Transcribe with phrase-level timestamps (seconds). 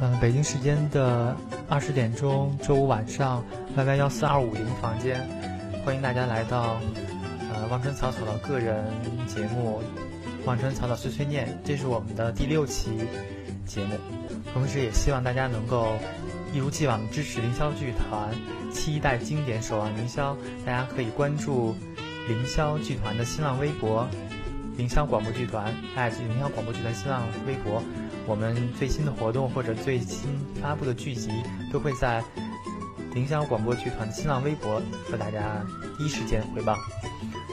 [0.00, 1.36] 嗯，北京时间的
[1.68, 3.44] 二十点钟，周五晚上
[3.76, 5.20] ，Y Y 幺四二五零房间，
[5.84, 6.80] 欢迎大家来到
[7.52, 8.84] 呃望春草草的个人
[9.26, 9.80] 节目
[10.46, 12.90] 《望春草草碎碎念》，这是我们的第六期
[13.64, 13.94] 节目。
[14.52, 15.92] 同时，也希望大家能够
[16.52, 18.28] 一如既往支持凌霄剧团
[18.72, 20.36] 期待经典守望凌霄。
[20.66, 21.74] 大家可以关注
[22.28, 24.06] 凌霄剧团的新浪微博
[24.76, 27.82] “凌霄广播剧团”，哎凌霄广播剧团新浪微博。
[28.26, 31.30] 我们最新的活动或者最新发布的剧集，
[31.72, 32.22] 都会在
[33.14, 35.64] 凌霄广播剧团的新浪微博和大家
[35.98, 36.76] 第一时间回报。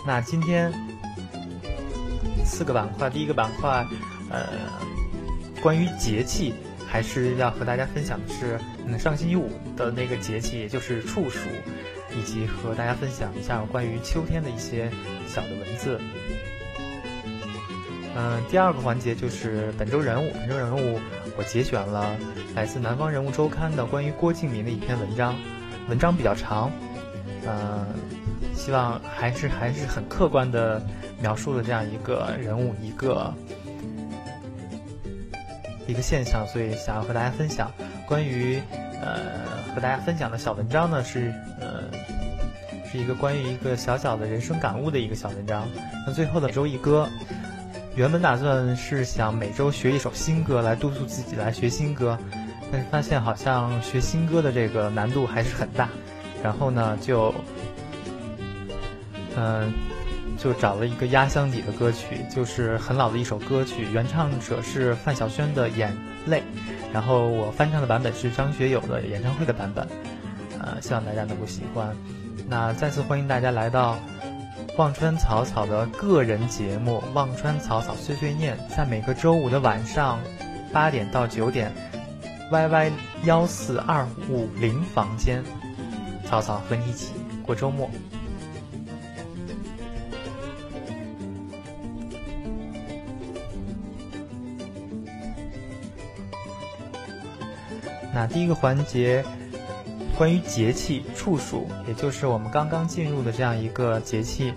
[0.05, 0.73] 那今天
[2.45, 3.85] 四个板块，第一个板块，
[4.29, 4.47] 呃，
[5.61, 6.53] 关于节气，
[6.87, 11.39] 还是要和大家分享的是，嗯，上星期五的那个节气，也就是处暑，
[12.17, 14.89] 以及和大家分享一下关于秋天的一些
[15.27, 15.99] 小的文字。
[18.13, 20.29] 嗯，第二个环节就是本周人物。
[20.33, 20.99] 本周人物，
[21.37, 22.13] 我节选了
[22.53, 25.33] 来自《南方人物周刊》的关于郭敬明的一篇文章，
[25.87, 26.69] 文章比较长，
[27.47, 27.85] 嗯，
[28.53, 30.85] 希望还是还是很客观的
[31.21, 33.33] 描述了这样一个人物一个
[35.87, 37.71] 一个现象，所以想要和大家分享。
[38.05, 38.61] 关于
[39.01, 39.19] 呃
[39.73, 41.83] 和大家分享的小文章呢，是呃
[42.91, 45.65] 是一个关于一个小小的人生感悟的一个小文章。
[46.05, 47.07] 那最后的周一哥。
[47.95, 52.17] 原本打算是想每周学一首新歌来督促自己来学新歌，
[52.71, 55.89] 但是发现好像学新歌的这个难度还是很大，
[56.41, 57.35] 然后呢就，
[59.35, 59.73] 嗯，
[60.37, 66.39] 就找了一个压箱底的歌曲，就是很老的一首歌曲，原唱者是范晓萱的《眼泪》，
[66.93, 69.85] 然后我翻唱的版本是张学友的演唱会的版本，
[70.61, 71.93] 呃，希望大家能够喜欢。
[72.47, 73.99] 那再次欢迎大家来到。
[74.77, 80.17] 忘川草草的个人节目《忘川草草碎碎念》在每个周五的晚上
[80.71, 81.69] 八点到九点
[82.49, 82.91] ，YY
[83.25, 85.43] 幺四二五零房间，
[86.25, 87.89] 草草和你一起过周末。
[98.13, 99.23] 那第一个环节。
[100.21, 104.53] 关于节气处暑，也就是我们刚刚进入的这样一个节气。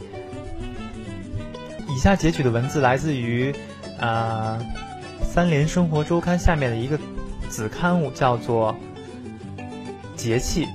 [1.89, 3.51] 以下截取的文字来自于
[3.99, 4.59] 啊
[5.25, 7.01] 《三联生活周刊》下面的一个
[7.49, 8.77] 子刊物，叫做
[10.15, 10.69] “节气”，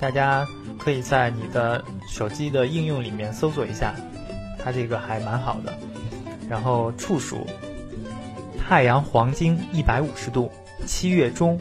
[0.00, 0.44] 大家
[0.76, 3.94] 可以在你的手机的应用里面搜索一下，
[4.58, 5.72] 它这个还蛮好的。
[6.48, 7.46] 然后处暑，
[8.58, 10.50] 太阳黄经一百五十度，
[10.84, 11.60] 七月中，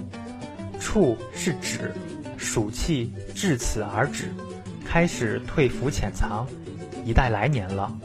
[0.79, 1.93] 处是指。
[2.41, 4.33] 暑气至此而止，
[4.83, 6.47] 开始退伏潜藏，
[7.05, 7.95] 一待来年了。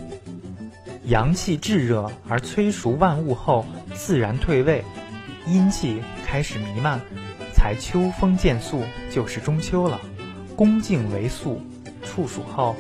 [1.07, 3.65] 阳气炙热而催熟万物后，
[3.95, 4.85] 自然退位，
[5.47, 7.01] 阴气开始弥漫，
[7.55, 9.99] 才秋风渐肃，就是中秋了。
[10.55, 11.61] 恭敬为肃，
[12.05, 12.77] 处暑后，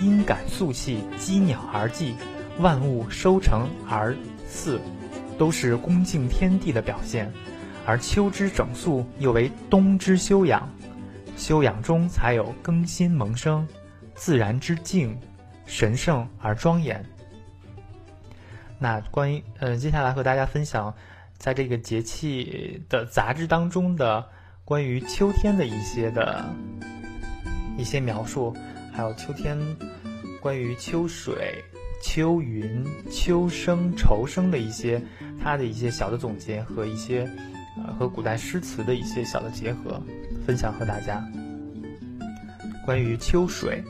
[0.00, 2.14] 阴感肃气，积鸟而寄，
[2.58, 4.16] 万物收成而
[4.48, 4.80] 祀，
[5.36, 7.30] 都是恭敬天地的表现。
[7.84, 10.68] 而秋之整肃，又为冬之休养。
[11.36, 13.66] 修养中才有更新萌生，
[14.14, 15.18] 自然之境，
[15.66, 17.04] 神圣而庄严。
[18.78, 20.94] 那关于呃，接下来和大家分享，
[21.36, 24.24] 在这个节气的杂志当中的
[24.64, 26.44] 关于秋天的一些的
[27.76, 28.54] 一些描述，
[28.92, 29.58] 还有秋天
[30.40, 31.62] 关于秋水、
[32.02, 35.02] 秋云、秋声、愁声的一些
[35.42, 37.28] 它的一些小的总结和一些。
[37.74, 39.98] 呃，和古代诗词的一些小的结合，
[40.46, 41.24] 分享和大家。
[42.84, 43.82] 关于秋水，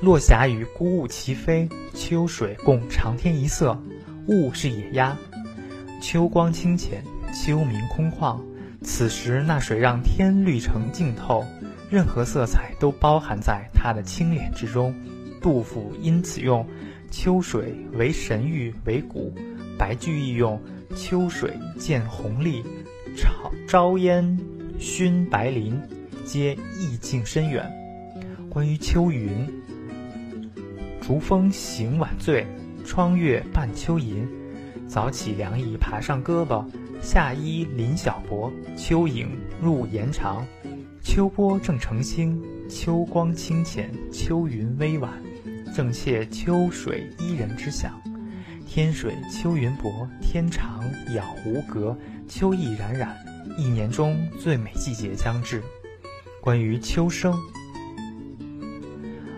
[0.00, 3.78] 落霞与孤鹜齐飞，秋水共长天一色。
[4.26, 5.16] 雾是野鸭，
[6.00, 7.02] 秋光清浅，
[7.34, 8.40] 秋明空旷。
[8.82, 11.44] 此时那水让天绿成净透，
[11.90, 14.94] 任何色彩都包含在它的清冽之中。
[15.40, 16.66] 杜甫因此用
[17.10, 19.32] 秋水为神喻为古，
[19.78, 20.60] 白居易用。
[20.94, 22.62] 秋水见红丽，
[23.16, 24.38] 朝朝烟
[24.78, 25.80] 熏白林，
[26.24, 27.70] 皆意境深远。
[28.50, 29.30] 关于秋云，
[31.00, 32.46] 竹风行晚醉，
[32.84, 34.26] 窗月伴秋吟。
[34.86, 36.64] 早起凉意爬上胳膊，
[37.00, 39.28] 夏衣临小脖，秋影
[39.60, 40.44] 入檐长。
[41.02, 45.12] 秋波正澄清，秋光清浅，秋云微婉，
[45.74, 48.00] 正切秋水伊人之想。
[48.66, 51.96] 天水秋云薄，天长杳无隔，
[52.28, 53.14] 秋意冉冉，
[53.56, 55.62] 一年中最美季节将至。
[56.40, 57.34] 关于秋声，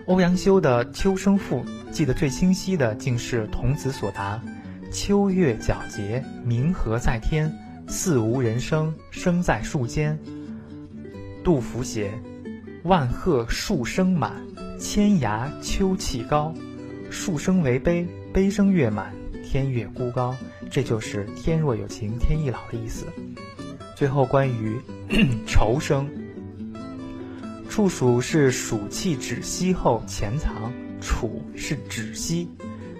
[0.07, 4.41] 欧阳修的《秋声赋》记得最清晰的，竟是童子所答
[4.91, 7.53] ：“秋月皎洁，明和在天，
[7.87, 10.19] 似无人声，声在树间。
[11.43, 12.11] 杜甫写
[12.83, 14.33] ：“万壑树声满，
[14.79, 16.53] 千崖秋气高。
[17.09, 19.13] 树声为悲，悲声月满，
[19.45, 20.35] 天月孤高。”
[20.69, 23.05] 这就是“天若有情天亦老”的意思。
[23.97, 24.79] 最后关于
[25.47, 26.07] 愁生，
[27.67, 30.71] 处暑是暑气止息后潜藏，
[31.01, 32.47] 处是止息。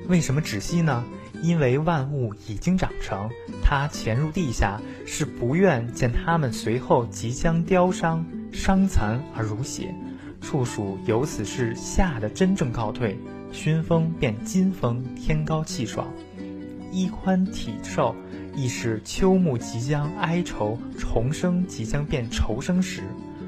[0.08, 1.06] 为什么止息呢？
[1.44, 3.30] 因为万物已经长成，
[3.62, 9.94] 它潜入地下，是不愿见它们随后即将凋伤、伤残而如血。
[10.42, 13.16] 处暑由此是夏的真正告退，
[13.52, 16.12] 熏风变金风，天高气爽，
[16.92, 18.16] 衣宽体瘦，
[18.58, 23.04] 亦是秋暮即将哀愁，重生即将变愁生时。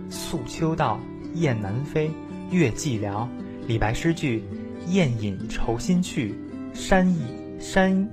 [0.08, 1.00] 宿秋道，
[1.34, 2.12] 雁南飞，
[2.52, 3.28] 月寂寥。
[3.66, 4.44] 李白诗句
[4.88, 6.36] ：“雁引愁心去，
[6.76, 7.18] 山意。”
[7.60, 8.08] 山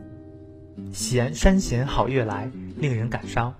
[0.91, 3.55] 闲山闲好月来，令人感伤。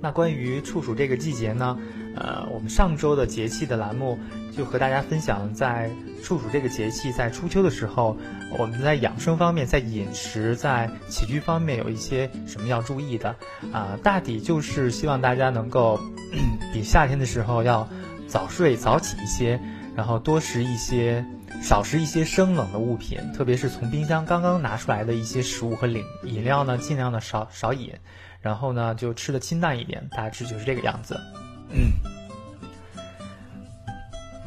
[0.00, 1.78] 那关于处暑这个季节呢？
[2.18, 4.18] 呃，我们上周的节气的栏目
[4.56, 5.90] 就和大家分享，在
[6.22, 8.16] 处暑这个节气，在初秋的时候，
[8.58, 13.36] 我们在养生方面，在饮食、在起居方面有一些什么要注意的
[13.72, 13.98] 啊？
[14.02, 16.00] 大抵就是希望大家能够
[16.72, 17.88] 比夏天的时候要
[18.26, 19.60] 早睡早起一些，
[19.94, 21.24] 然后多食一些。
[21.62, 27.94] 少食一些生冷的物品，特别是从冰箱刚刚拿出来的一些食物和饮饮料呢，尽量的少少饮，
[28.42, 31.18] 然后呢就吃的清淡一点，大致就是这个样子。
[31.70, 31.92] 嗯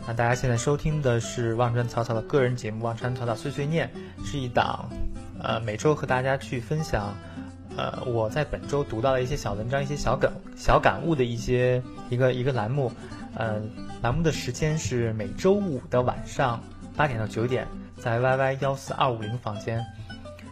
[0.08, 3.90] 那大家现在收听的是忘川草草的个人节目《忘川草草碎碎念》，
[4.26, 4.90] 是一档
[5.42, 7.14] 呃每周和大家去分享
[7.78, 12.92] 呃我在本周读到的一些小文章、一些小感小感悟的一些一个一个栏目。
[13.34, 13.62] 呃，
[14.02, 16.62] 栏目的时间是每周五的晚上。
[16.98, 17.66] 八点到九点，
[17.98, 19.82] 在 YY 幺四二五零房间。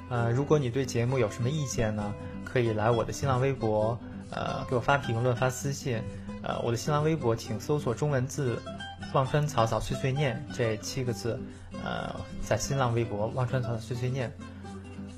[0.10, 2.14] 呃，如果你对节目有什么意见呢，
[2.46, 4.00] 可以来我的新浪微博，
[4.32, 6.02] 呃，给我发评论、发私信。
[6.42, 8.62] 呃，我的新浪微博请搜索中文字
[9.14, 11.40] “忘川草草碎碎念”这七个字。
[11.84, 14.32] 呃，在新浪微博“忘川草草碎碎念”。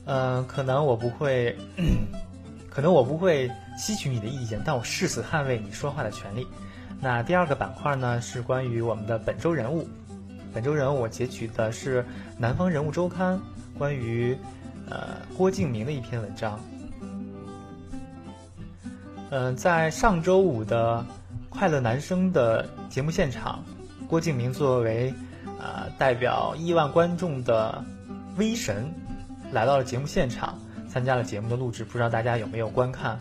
[0.06, 1.56] 嗯，可能我不会，
[2.69, 6.47] 可能我不会吸取你的意见，但我誓死捍卫你说话的权利。
[7.00, 9.88] 那第二个板块呢，是关于我们的本周人物。
[10.53, 12.01] 本周人物我截取的是
[12.38, 13.38] 《南方人物周刊》
[13.77, 14.35] 关于
[14.89, 16.59] 呃郭敬明的一篇文章。
[19.31, 21.05] 嗯，在上周五的
[21.49, 23.63] 《快乐男声》的节目现场，
[24.05, 25.13] 郭敬明作为
[25.57, 27.81] 呃代表亿万观众的
[28.35, 28.93] 威神，
[29.53, 31.85] 来到了节目现场，参加了节目的录制。
[31.85, 33.17] 不知道大家有没有观看？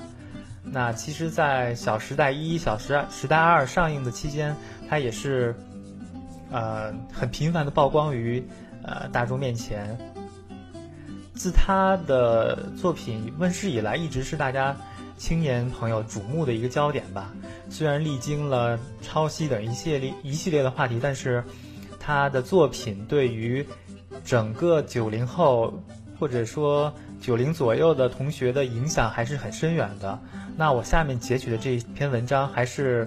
[0.65, 4.57] 那其实，在《小时代一》《小时时代二》上映的期间，
[4.89, 5.55] 他也是。
[6.53, 8.45] 呃，很频繁的曝光于
[8.83, 9.97] 呃大众面前。
[11.33, 14.77] 自他的作品问世以来，一直是大家
[15.21, 17.31] 青年朋友瞩目的一个焦点吧。
[17.69, 21.45] 虽然历经了抄袭等一系列一系列的话题，但是
[21.99, 23.65] 他的作品对于
[24.25, 25.79] 整个九零后
[26.19, 26.91] 或者说
[27.21, 30.19] 九零左右的同学的影响还是很深远的。
[30.57, 33.07] 那我下面截取的这一篇文章还是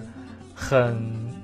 [0.54, 1.34] 很。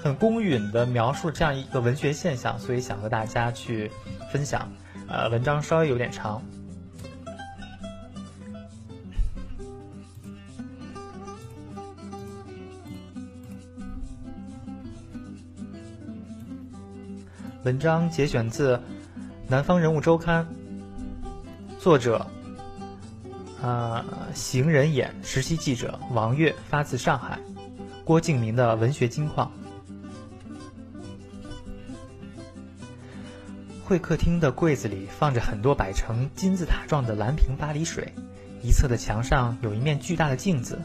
[0.00, 3.90] 很公允的描述这样一个文学现象，所以想和大家去
[4.30, 4.70] 分享。
[5.08, 6.40] 呃，文章稍微有点长。
[17.64, 18.76] 文章节选自
[19.48, 20.46] 《南方人物周刊》，
[21.80, 22.24] 作者
[23.60, 27.36] 啊，行人眼实习记者王月，发自上海。
[28.04, 29.50] 郭敬明的文学金矿。
[33.84, 38.14] 会客厅的柜子里放着很多摆成金字塔状的蓝瓶巴黎水，
[38.62, 40.78] 一侧的墙上有一面巨大的镜子。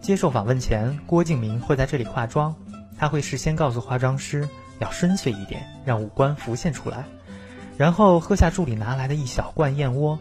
[0.00, 2.54] 接受访问前，郭敬明会在这里化妆，
[2.96, 7.04] 他会事先告诉化妆师要深邃一点，让五官浮现出来，
[7.76, 10.18] 然后喝下助理拿来的一小罐燕窝，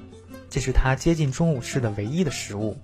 [0.49, 2.77] 这是他接近中午吃的唯一的食物。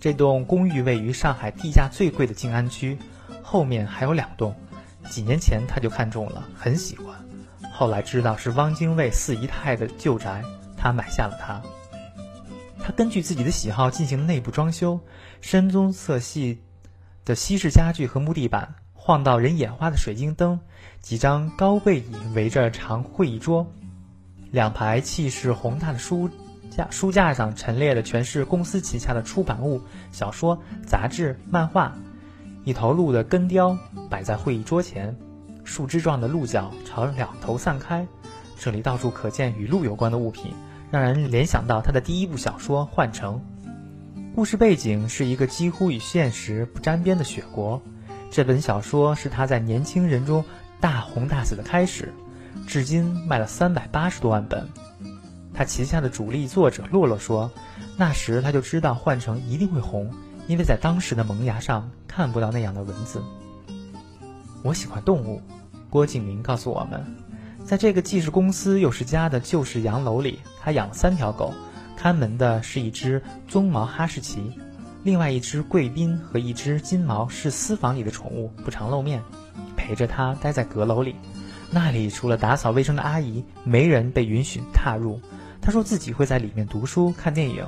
[0.00, 2.98] 这栋公寓位于上海地价最贵的静安区，
[3.42, 4.54] 后面还有两栋，
[5.08, 7.14] 几年前他就看中了，很喜欢。
[7.72, 10.42] 后来知道是汪精卫四姨太的旧宅，
[10.76, 11.62] 他买下了它。
[12.84, 14.98] 他根据自己的喜好进行内部装修，
[15.40, 16.60] 深棕色系
[17.24, 20.60] 的西式家具和木地板，晃到人眼花的水晶灯，
[21.00, 23.66] 几张高背椅围着长会议桌，
[24.52, 26.30] 两排气势宏大的书
[26.70, 29.80] 架，书架上陈列的全是公司旗下的出版物、
[30.12, 31.92] 小说、杂志、漫画，
[32.62, 33.76] 一头鹿的根雕
[34.08, 35.16] 摆在会议桌前。
[35.64, 38.06] 树枝状的鹿角朝两头散开，
[38.56, 40.54] 这里到处可见与鹿有关的物品，
[40.92, 43.42] 让人联想到他的第一部小说《幻城》。
[44.36, 47.82] 故事背景是一个几乎与现实不沾边的雪国。
[48.32, 50.42] 这本小说是他在年轻人中
[50.80, 52.10] 大红大紫的开始，
[52.66, 54.66] 至今卖了三百八十多万本。
[55.52, 57.50] 他旗下的主力作者洛洛说，
[57.94, 60.10] 那时他就知道换成一定会红，
[60.46, 63.22] 因为在当时的萌芽上看不到那样的文字。
[64.62, 65.38] 我喜欢动物，
[65.90, 67.04] 郭敬明告诉我们，
[67.66, 71.52] 在这个既是公司又是家的旧式洋楼里，他养了三条狗，
[71.98, 74.58] 看门的是一只棕毛哈士奇，
[75.04, 79.20] 另外一只贵宾和一只金毛是私房里的宠物，不常露面，
[79.76, 81.16] 陪着他待在阁楼里，
[81.70, 85.20] 那里除了打扫卫生的阿姨，没人被允许踏入。
[85.60, 87.66] 他说自己会在里面读书、看电影。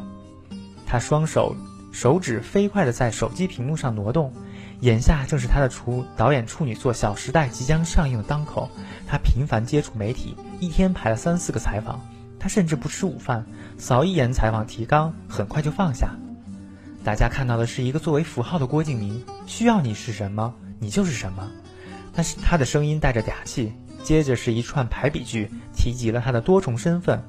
[0.87, 1.57] 他双手
[1.91, 4.33] 手指飞快地在手机屏幕上挪动。
[4.81, 8.69] 眼下正是他的处导演处女作《小时代》即将上映的当口。
[9.09, 12.01] 他频繁接触媒体，一天排了三四个采访。
[12.39, 13.45] 他甚至不吃午饭，
[13.77, 16.15] 扫一眼采访提纲，很快就放下。
[17.05, 21.51] 大家看到的是一个作为符号的郭敬明，需要你是什么，你就是什么。
[22.15, 23.73] 但是他的声音带着嗲气。
[24.03, 27.23] 接着是一串排比句，提及了他的多重身份。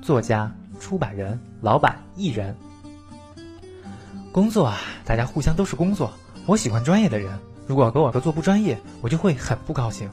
[0.00, 2.56] 作家、出版人、老板、艺人，
[4.32, 6.10] 工作啊，大家互相都是工作。
[6.46, 10.10] 我喜欢专业的人，如果跟我合作不专业，我就会很不高兴。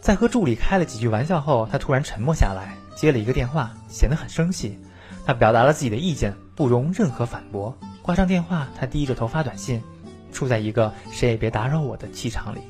[0.00, 4.76] 在和助理开了几句玩笑后，他突然沉默下来，接了一个电话，显得很生气。
[5.26, 7.76] 他表达了自己的意见，不容任何反驳。
[8.02, 9.82] 挂上电话，他低着头发短信，
[10.32, 12.60] 处在一个谁也别打扰我的气场里。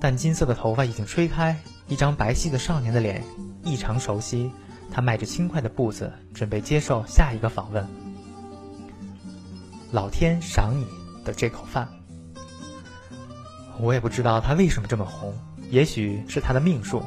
[0.00, 3.22] 淡金色的头发已经吹开，一张白皙的少年的脸。
[3.62, 4.50] 异常熟悉，
[4.90, 7.86] 他迈着轻快的步子，准备接受下一个访问。
[9.92, 10.86] 老天赏你
[11.24, 11.86] 的这口饭，
[13.78, 15.34] 我也不知道他为什么这么红，
[15.68, 17.02] 也许是他的命数。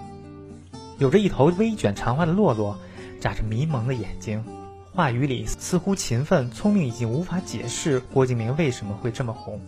[0.99, 2.77] 有着一头微卷长发的洛洛，
[3.23, 4.43] 眨着迷蒙的眼睛，
[4.91, 9.61] 话语里似乎勤奋聪明，已经无法解释郭敬明为什么会这么红。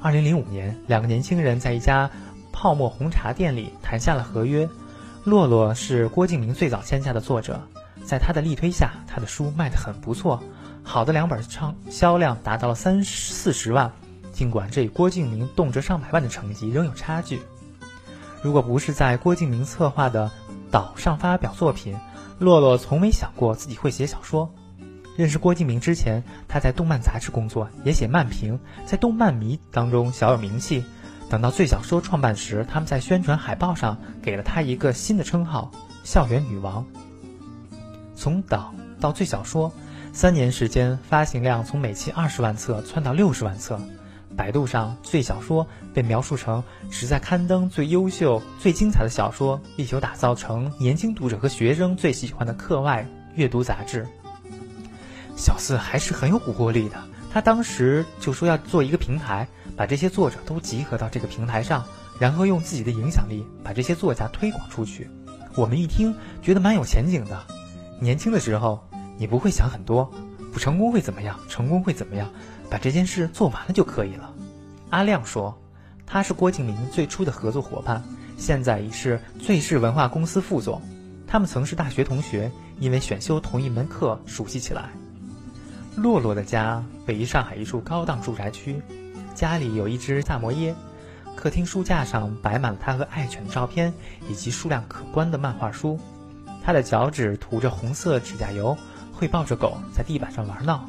[0.00, 2.08] 二零零五年，两个年轻人在一家
[2.52, 4.68] 泡沫红茶店里谈下了合约。
[5.24, 7.60] 洛洛是郭敬明最早签下的作者，
[8.04, 10.40] 在他的力推下，他的书卖得很不错，
[10.84, 13.90] 好的两本畅销量达到了三四十万。
[14.32, 17.42] 尽管这与郭敬明动辄上百万的成绩仍有差距。
[18.42, 20.30] 如果不是在郭敬明策划的
[20.70, 21.96] 岛上发表作品，
[22.38, 24.52] 洛洛从没想过自己会写小说。
[25.16, 30.84] 认识郭敬明之前，他在动漫杂志工作，也写漫评，在动漫迷当中小有名气。
[31.28, 35.70] 等到最小说创办时，他们在宣传海报上给了他一个新的称号——
[36.02, 36.84] 校园女王。
[38.14, 39.72] 从岛到最小说，
[40.12, 43.78] 三年时间，发行量从每期二十万册窜到六十万册。
[44.40, 54.06] 百度上，最小说被描述成旨在刊登最优秀、最精彩的小说，力求打造成年轻读者和学生最喜欢的课外阅读杂志。
[55.36, 56.96] 小四还是很有蛊惑力的，
[57.30, 59.46] 他当时就说要做一个平台。
[59.76, 61.84] 把这些作者都集合到这个平台上，
[62.18, 65.10] 然后用自己的影响力把这些作家推广出去。
[65.54, 67.46] 我们一听觉得蛮有前景的。
[67.98, 70.10] 年轻的时候你不会想很多，
[70.50, 71.38] 不成功会怎么样？
[71.48, 72.30] 成功会怎么样？
[72.68, 74.29] 把这件事做完了就可以了。
[74.90, 75.56] 阿亮说，
[76.04, 78.02] 他是郭敬明最初的合作伙伴，
[78.36, 80.82] 现在已是最是文化公司副总。
[81.26, 84.90] 他们曾是大学同学，因为选修同一门课熟悉起来。
[85.96, 88.82] 洛洛的家位于上海一处高档住宅区。
[89.32, 90.74] 家里有一只萨摩耶，
[91.36, 93.94] 客厅书架上摆满了他和爱犬的照片，
[94.28, 95.98] 以及数量可观的漫画书。
[96.64, 98.76] 他的脚趾涂着红色指甲油，
[99.12, 100.84] 会抱着狗在地板上玩闹。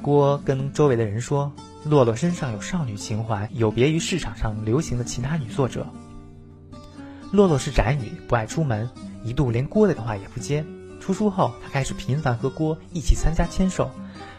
[0.00, 1.52] 郭跟周围的人说
[1.84, 5.86] ：“洛洛身上有少女情怀，有别于市场上流行的其他女作者。”
[7.30, 8.88] 洛洛是宅女，不爱出门，
[9.22, 10.64] 一度连郭的电话也不接。
[11.00, 13.90] 出书后，她开始频繁和郭一起参加签售。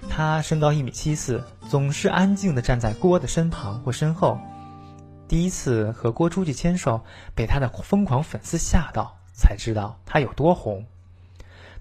[0.10, 4.40] 她身高一米七四，总是安静地站在郭的身旁或身后。
[5.28, 7.04] 第一次和郭出去签售，
[7.36, 10.86] 被他的疯狂粉丝吓到，才知道他有多红。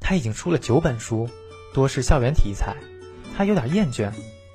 [0.01, 1.29] 他已经出了九本书，
[1.73, 2.75] 多是校园题材。
[3.37, 4.11] 他有点厌倦，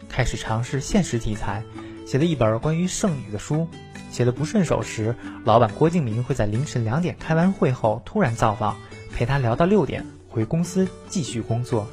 [0.09, 1.63] 开始尝试现实题材，
[2.05, 3.67] 写了一本关于剩女的书。
[4.11, 8.75] 写的不顺手时，老板郭敬明会在凌晨两点开完会后突然造访，
[9.13, 11.87] 陪他聊到六点，回公司继续工作。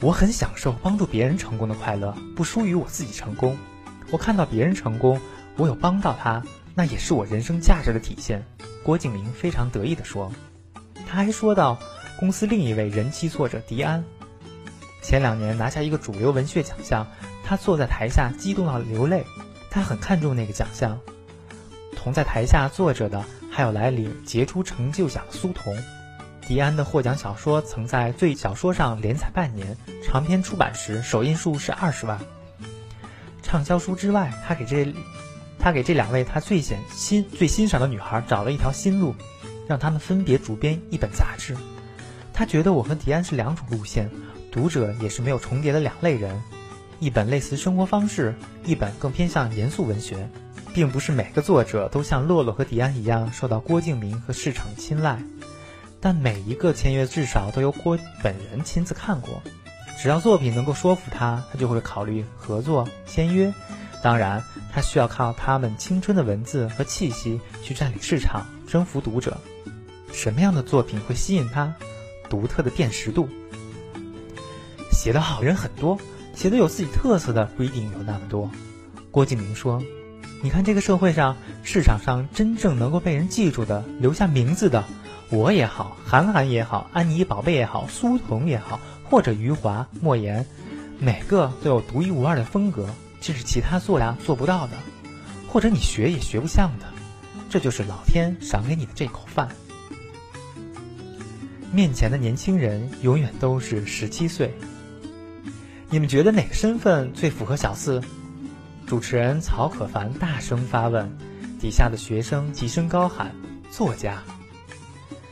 [0.00, 3.56] 我很享受帮助别人成功的快乐，不输于我自己成功。
[4.10, 5.20] 我看到别人成功，
[5.56, 6.42] 我有帮到他，
[6.74, 8.44] 那也是我人生价值的体现。
[8.82, 10.30] 郭敬明非常得意地说。
[11.06, 11.78] 他还说到，
[12.18, 14.04] 公司另一位人气作者迪安，
[15.06, 17.06] 前两年拿下一个主流文学奖项，
[17.44, 19.24] 他坐在台下激动到流泪。
[19.70, 20.98] 他很看重那个奖项。
[21.94, 25.76] 同在台下坐着的还有来领杰出成就奖的苏童。
[26.40, 32.18] 迪安的获奖小说曾在最小说上连载半年，长篇出版时首印数是二十万。
[33.44, 34.92] 畅销书之外，他给这
[35.56, 39.14] 他给这两位他最显欣最欣赏的女孩找了一条新路，
[39.68, 41.56] 让他们分别主编一本杂志。
[42.32, 44.10] 他觉得我和迪安是两种路线，
[44.56, 46.42] 读者也是没有重叠的两类人，
[46.98, 48.34] 一本类似生活方式，
[48.64, 50.26] 一本更偏向严肃文学。
[50.72, 55.18] 并不是每个作者都像洛洛和迪安一样受到郭敬明和市场青睐，
[56.00, 59.42] 但每一个签约至少都由郭本人亲自看过。
[59.98, 63.52] 只要作品能够说服他，他就会考虑合作签约。
[64.02, 69.36] 当然，他需要靠他们青春的文字和气息去占领市场，征服读者。
[70.12, 71.74] 什么样的作品会吸引他？
[72.30, 73.28] 独特的辨识度。
[74.96, 75.98] 写得好人很多，
[76.34, 78.50] 写得有自己特色的不一定有那么多。
[79.10, 79.82] 郭敬明说。
[80.42, 84.84] 你看这个社会上，市场上真正能够被人记住的、留下名字的，
[85.30, 90.46] 我也好，韩寒也好，安妮宝贝也好，苏童也好，或者余华、莫言，
[90.98, 92.88] 每个都有独一无二的风格，
[93.20, 94.74] 这是其他作家做不到的，
[95.48, 96.86] 或者你学也学不像的，
[97.48, 99.48] 这就是老天赏给你的这口饭。
[101.72, 104.54] 面前的年轻人永远都是十七岁。
[105.88, 108.02] 你们觉得哪个身份最符合小四？
[108.88, 111.08] 主持人曹可凡大声发问，
[111.60, 113.32] 底下的学生齐声高喊
[113.70, 114.20] ：“作家！”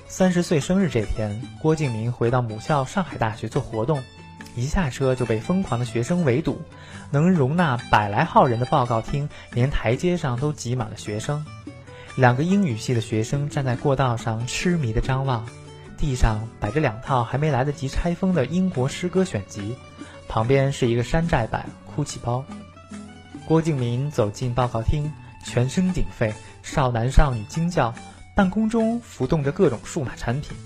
[0.07, 4.01] 三十岁生日这天，郭敬明回到母校上海大学做活动，
[4.55, 6.63] 一下车就被疯狂的学生围堵。
[7.11, 11.45] 能容纳百来号人的报告厅，连台阶上都挤满了学生。
[12.15, 15.45] 两个英语系的学生站在过道上痴迷地张望，
[15.99, 19.77] 地上摆着两套还没来得及拆封的英国诗歌选集，
[20.29, 22.45] 旁边是一个山寨版哭泣包。
[23.47, 25.13] 郭敬明走进报告厅，
[25.45, 27.95] 全身鼎沸，少男少女惊叫。
[28.35, 30.57] 办公中浮动着各种数码产品，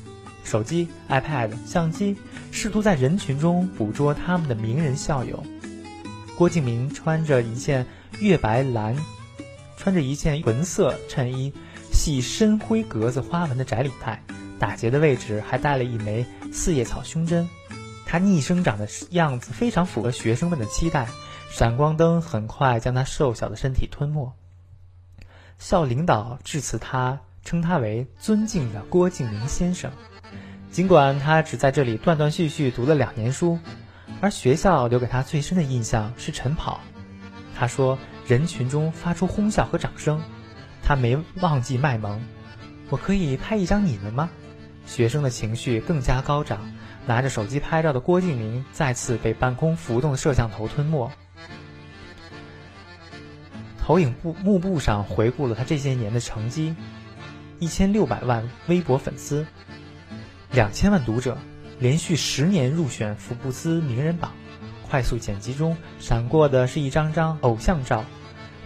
[0.43, 2.17] 手机、iPad、相机，
[2.51, 5.45] 试图在人群中捕捉他们的名人校友。
[6.35, 7.85] 郭敬明穿着一件
[8.21, 8.97] 月白蓝，
[9.77, 11.53] 穿着一件纯色衬衣，
[11.93, 14.23] 系深灰格子花纹的窄领带，
[14.59, 17.47] 打结的位置还带了一枚四叶草胸针。
[18.09, 21.07] 他逆生长的样子非常符合学生们的期待。
[21.51, 24.33] 闪光灯很快将他瘦小的身体吞没。
[25.59, 29.91] 校领导致辞他，称他为尊敬的郭敬明先生。
[30.71, 33.59] 尽管他只在这里断断续续读了两年书，
[34.21, 36.81] 而学校留给他最深的印象是晨跑。
[37.55, 40.21] 他说，人群中发出哄笑和掌声，
[40.83, 42.21] 他没忘记卖萌。
[42.91, 44.31] 我可以拍一张你们吗？
[44.87, 46.61] 学生的情绪更加高涨，
[47.09, 51.11] 拿着手机拍照的郭敬明再次被半空浮动的摄像头吞没。
[53.79, 56.77] 投影布幕布上回顾了他这些年的成绩：
[57.61, 59.47] 一千六百万微博粉丝，
[60.51, 61.39] 两千万读者，
[61.79, 64.33] 连续十年入选福布斯名人榜。
[64.91, 68.05] 快速剪辑中闪过的是一张张偶像照，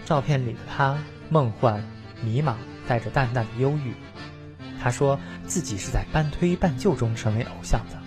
[0.03, 1.81] 照片里的他梦幻、
[2.21, 2.55] 迷茫，
[2.89, 3.93] 带着淡淡的忧郁。
[4.81, 8.02] 他说自己是在半推半就中成为偶像的。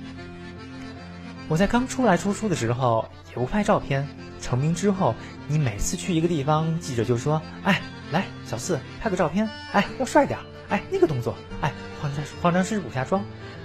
[1.49, 4.07] 我在刚出来出书的时候也不拍照片。
[4.39, 5.15] 成名之后，
[5.49, 7.81] 你每次去一个地方，记者就说：“哎，
[8.13, 13.25] 来，小四拍个照片，哎，要帅点，哎，那个动作，哎，化妆化妆师补下妆。”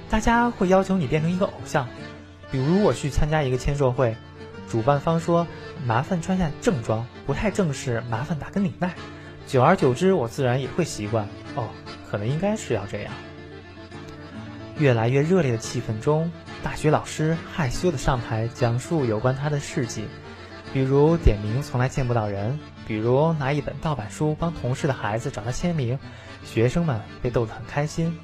[0.09, 1.87] 大家会要求你变成一个偶像。
[2.51, 4.15] 比如我去参加一个签售会，
[4.69, 5.45] 主办方说
[5.85, 8.93] ：“麻烦穿下正装，不太正式，麻烦打个领带。”
[9.45, 11.27] 久而久之，我自然也会习惯。
[11.55, 11.69] 哦，
[12.09, 13.13] 可能应该是要这样。
[14.79, 16.31] 越来越热烈的气氛中，
[16.63, 20.05] 大学老师害羞地上台讲述有关他的事迹。
[20.73, 25.99] 比如点名从来见不到人，比如拿一本盗版书帮同事的孩子找他签名，
[26.45, 28.17] 学生们被逗得很开心。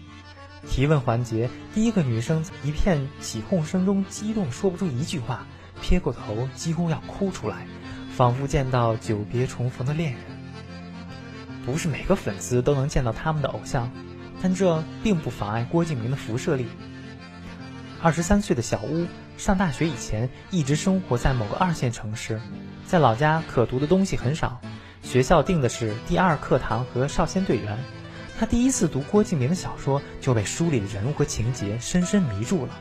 [0.67, 5.45] 提问环节，第一个女生在一片起哄声中激动说不出一句话，
[5.81, 7.67] 撇过头几乎要哭出来，
[8.15, 10.21] 仿佛见到久别重逢的恋人。
[11.65, 13.91] 不是每个粉丝都能见到他们的偶像，
[14.41, 16.65] 但这并不妨碍郭敬明的辐射力。
[18.07, 19.05] 二十三岁的小屋。
[19.35, 22.39] 上大学以前，一直生活在某个二线城市，
[22.85, 24.61] 在老家可读的东西很少，
[25.03, 27.77] 学校定的是第二课堂和少先队员。
[28.39, 32.71] 他第一次读郭敬明的小说，就被书里的人物和情节深深迷住了，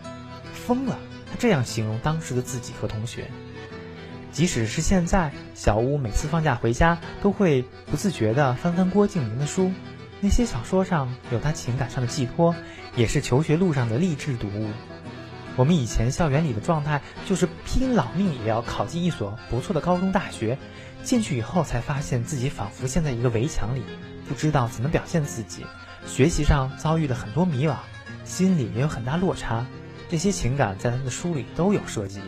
[0.54, 0.96] 疯了。
[1.28, 3.28] 他这样形容当时的自己和同学。
[4.30, 9.72] 即使是现在，小屋每次放假回家，都会不自觉地翻翻郭敬明的书，
[10.20, 12.54] 那些小说上有他情感上的寄托，
[12.94, 14.70] 也是求学路上的励志读物。
[15.56, 20.58] 我们以前校园里的状态就是拼老命也要考进一所不错的高中大学，
[21.02, 23.82] 进去以后才发现自己仿佛陷在一个围墙里，
[24.28, 25.64] 不知道怎么表现自己，
[26.06, 27.74] 学习上遭遇了很多迷惘，
[28.24, 29.64] 心里也有很大落差。
[30.08, 32.20] 这些情感在他的书里都有涉及。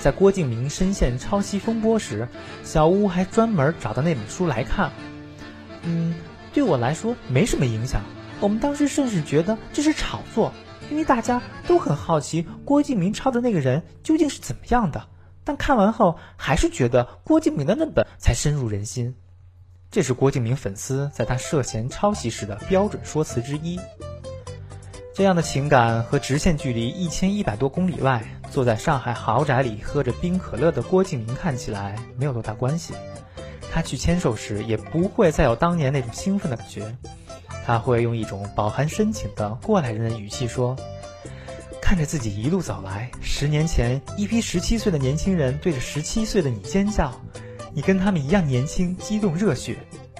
[0.00, 2.26] 在郭敬明深陷抄袭风波时，
[2.64, 4.90] 小屋还专门找到那本书来看。
[5.82, 6.14] 嗯，
[6.52, 8.00] 对我来说没什么影响。
[8.40, 10.52] 我们当时甚至觉得这是炒作，
[10.90, 15.08] 因为大家都很好奇郭敬明抄的那个人究竟是怎么样的。
[15.44, 19.14] 但看完后，还是觉得郭敬明的那本才深入人心。
[19.90, 23.78] 这是郭敬明粉丝在他涉嫌抄袭时的标准说辞之一。
[25.14, 32.92] 这样的情感和直线距离一千一百多公里外，坐在上海豪宅里喝着冰可乐的郭敬明看起来没有多大关系。
[33.72, 36.96] 他去签售时也不会再有当年那种兴奋的感觉，
[37.66, 40.76] 他会用一种饱含深情的过来人的语气说。
[41.82, 47.12] 看着自己一路走来，十年前一批十七岁的年轻人对着十七岁的你尖叫，
[47.72, 49.76] 你跟他们一样年轻、激动、热血。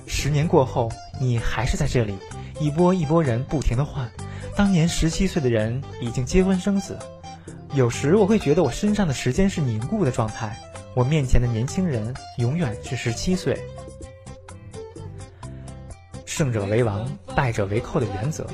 [0.07, 0.89] 十年过后，
[1.21, 2.17] 你还是在这里，
[2.61, 4.09] 一波一波人不停的换，
[4.57, 6.97] 当年十七岁的人已经结婚生子。
[7.75, 10.57] 有时我会觉得我身上的时间是凝固的状态，
[10.95, 13.61] 我面前的年轻人永远是十七岁。
[16.37, 18.47] 胜者为王，败者为寇的原则。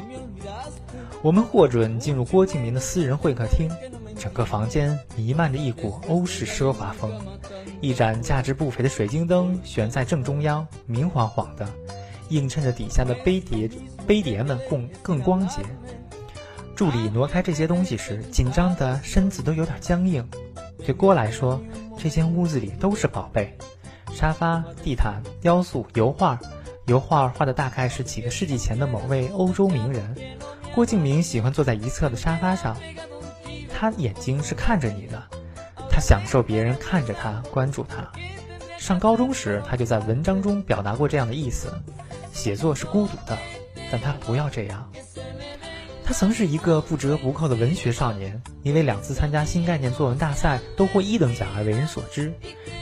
[1.20, 3.68] 我们获准进入郭敬明的私人会客厅，
[4.16, 7.10] 整个房间弥漫着一股欧式奢华风。
[7.80, 11.68] 一盏价值不菲的水晶灯悬在正中央，明晃晃的，
[12.28, 13.68] 映衬着底下的杯碟，
[14.06, 15.56] 杯碟们更更光洁。
[16.76, 20.24] 助理挪开这些东西时，紧张的身子都有点僵硬。
[20.86, 21.60] 对郭来说，
[21.98, 23.52] 这间屋子里都是宝贝：
[24.12, 26.38] 沙发、地毯、雕塑、油画。
[26.86, 30.16] 油画画的大概是几个世纪前的某位欧洲名人。
[30.74, 32.76] 郭敬明喜欢坐在一侧的沙发上，
[33.72, 35.22] 他眼睛是看着你的，
[35.90, 38.10] 他享受别人看着他，关注他。
[38.78, 41.68] 上高中时，他就在文章中表达过这样的意思：
[42.32, 43.38] 写作是孤独的，
[43.90, 44.90] 但他不要这样。
[46.04, 52.32] 他曾是一个不折不扣的文学少年，因为两次参加新概念作文大赛都获一等奖而为人所知。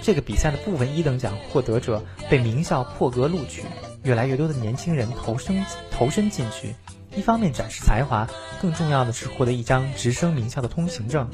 [0.00, 3.62] 这个比赛的部分一等奖获得者被名校破格录取，
[4.02, 6.74] 越来越多的年轻人投身投身进去。
[7.16, 8.26] 一方面展示才华，
[8.62, 11.28] 更重要的是获得一张直升名校的通行证。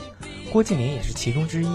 [0.50, 1.68] 郭敬明也是其中之一。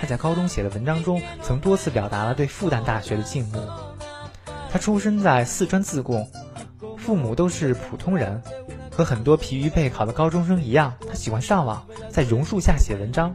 [0.00, 3.62] 他在高中写的文章中，曾多次表达了对复旦大学的敬慕。
[4.70, 6.28] 他出生在四川自贡，
[6.96, 8.42] 父母都是普通人，
[8.90, 13.32] 和很多疲于备考的高中生一样，他喜欢上网，在榕树下写文章。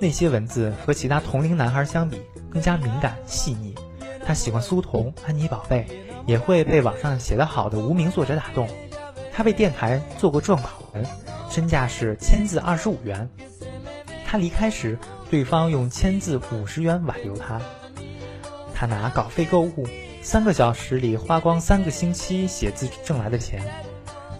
[0.00, 3.74] 那些文字和其他同龄男孩相比，更加敏感细腻。
[4.26, 5.86] 他喜欢苏童、安妮宝贝，
[6.26, 8.68] 也会被网上写得好的无名作者打动。
[9.32, 11.06] 他为电台做过撰稿人，
[11.50, 13.28] 身价是千字二十五元。
[14.26, 14.98] 他离开时，
[15.30, 17.60] 对方用千字五十元挽留他。
[18.74, 19.86] 他拿稿费购物，
[20.22, 23.62] 三个小时里花光三个星期写字挣来的钱。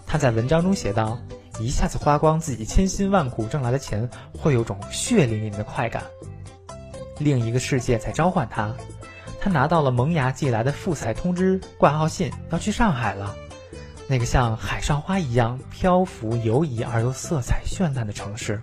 [0.07, 1.19] 他在文章中写道
[1.61, 6.03] ：“一下子花光自己千辛万苦挣来的钱，会有种血淋淋的快感。”
[7.19, 8.75] 另一个世界在召唤他。
[9.43, 13.35] 他拿到了萌芽寄来的复赛通知挂号信，要去上海了。
[14.07, 18.61] 那个像海上花一样漂浮游移而又色彩绚烂的城市，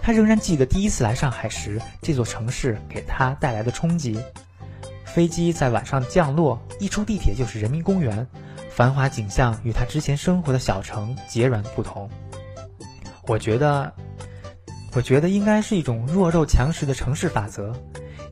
[0.00, 4.16] 他仍然记得第一次来上海时，这座城市给他带来的冲击。
[5.04, 8.24] 飞机在晚上降落，一出地铁就是人民公园，
[8.70, 12.08] 繁华景象与他之前生活的小城截然不同。
[13.26, 13.92] 我觉得，
[14.92, 17.72] 我觉得应该是一种弱肉强食的城市法则。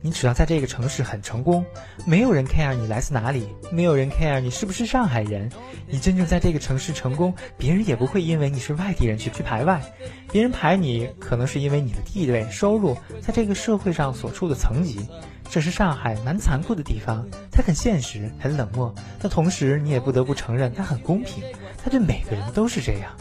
[0.05, 1.65] 你只要在这个城市很成功，
[2.05, 5.49] 没有人 care 你来自哪里，没有人 care 你是不是上海人。
[5.87, 9.81] 你真正在这个城市成功，别人也不会因为你是外地人去去排外，
[10.29, 15.07] 别人排你可能是因为你的地位、收入，在这个社会上所处的层级。
[15.49, 21.43] 这是上海蛮残酷的地方，它很现实，很冷漠，但同时你也不得不承认它很公平，
[21.81, 23.11] 它对每个人都是这样。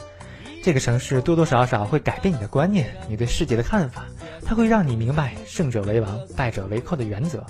[0.63, 4.05] 这个城市多多少少会改变你的观念，你对世界的看法。
[4.47, 7.45] 它会让你明白“胜者为王，败者为寇”的原则。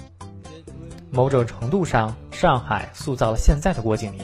[1.11, 4.22] 某种程度上，上海塑造了现在的郭敬明。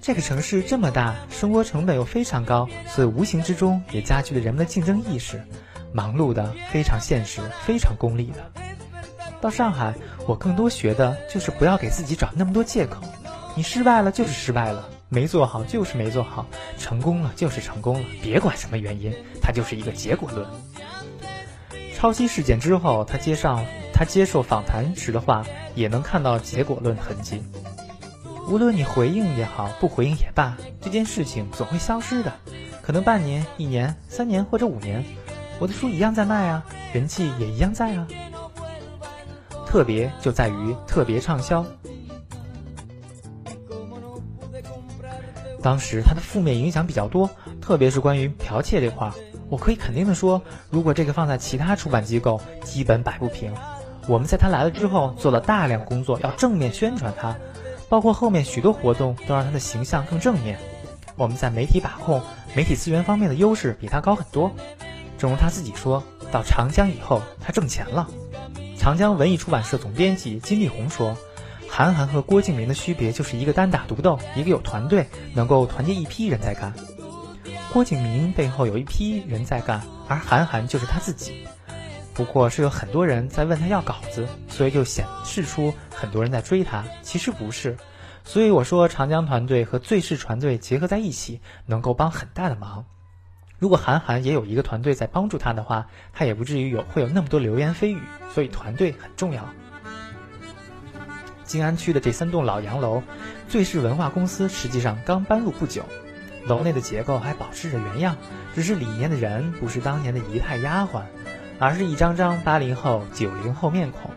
[0.00, 5.42] 这个城市这么大，生活成本又非常高，所以无形之中也加剧了人们的竞争意识。
[5.92, 8.62] 忙碌的，非常现实，非常功利的。
[9.40, 9.92] 到上海，
[10.28, 13.02] 我更多学的就是不要给自己找那么多借口。
[13.56, 14.88] 你失败了就是失败了。
[15.12, 16.46] 没做好就是没做好，
[16.78, 20.48] 成功了就是成功了，别管什么原因，它就是一个结果论。
[21.94, 25.44] 抄袭事件之后，他接上他接受访谈时的话，
[25.74, 27.42] 也能看到结果论的痕迹。
[28.48, 32.32] 无论你回应也好，不回应也罢，这件事情总会消失的，
[32.80, 35.04] 可能半年、一年、三年或者五年，
[35.58, 38.08] 我的书一样在卖啊，人气也一样在啊。
[39.66, 41.66] 特别就在于特别畅销。
[45.62, 49.14] 当时他的负面影响比较多，特别是关于剽窃这块儿。
[49.48, 53.54] 我可以肯定的说，如果这个放在其他出版机构，基本摆不平。
[54.08, 57.36] 我们在他来了之后做了大量工作，要正面宣传他，
[57.88, 60.58] 包括后面许多活动都让他的形象更正面。
[61.14, 62.20] 我们在媒体把控、
[62.56, 64.50] 媒体资源方面的优势比他高很多。
[65.18, 68.08] 正如他自己说到长江以后，他挣钱了。
[68.76, 71.16] 长江文艺出版社总编辑金立红说。
[71.74, 76.70] 韩寒和郭敬明的区别就是一个单打独斗，一个有团队，能够团结一批人在干。
[77.72, 81.46] 郭敬明背后有一批人在干，而韩寒就是他自己。
[82.12, 86.84] 不过是有很多人在问他要稿子，所以就显示出很多人在追他。
[87.00, 87.74] 其实不是，
[88.22, 92.84] 所以我说长江团队和最是团队结合在一起，能够帮很大的忙。
[93.58, 98.02] 如果韩寒也有一个团队在帮助他的话，他也不至于有会有那么多流言蜚语。
[98.34, 99.48] 所以团队很重要。
[101.52, 103.02] 静安区的这三栋老洋楼，
[103.46, 105.84] 最是文化公司实际上刚搬入不久，
[106.46, 108.16] 楼内的结构还保持着原样，
[108.54, 111.02] 只是里面的人不是当年的姨太丫鬟，
[111.58, 114.10] 而是一张张八零后、九零后面孔。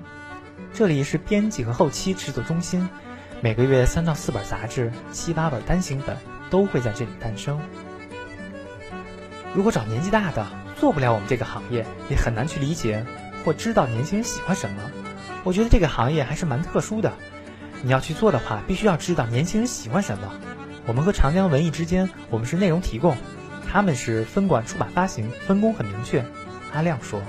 [0.73, 2.87] 这里是编辑和后期制作中心，
[3.41, 6.15] 每个月三到四本杂志、七八本单行本
[6.49, 7.59] 都会在这里诞生。
[9.53, 10.47] 如果找年纪大的
[10.79, 13.05] 做不了我们这个行业，也很难去理解
[13.43, 15.04] 或知道年轻人喜欢什么。
[15.45, 17.13] 我觉得这个行业还是蛮特殊的，
[17.83, 20.33] 你要去做的话，必须要知道年轻人喜欢什么。
[20.87, 23.15] 我们和长江文艺之间，我们是内容提供，
[23.71, 26.25] 他们是分管出版发行，分工很明确。
[26.73, 27.21] 阿亮说，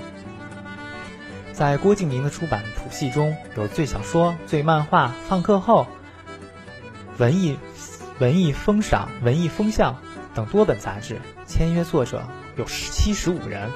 [1.53, 5.85] 在郭敬明的出版谱系中有最小说、最漫画、放课后、
[7.19, 7.59] 文艺、
[8.19, 9.95] 文艺风赏、文艺风向
[10.33, 13.69] 等多本杂志，签约作者有七十五人。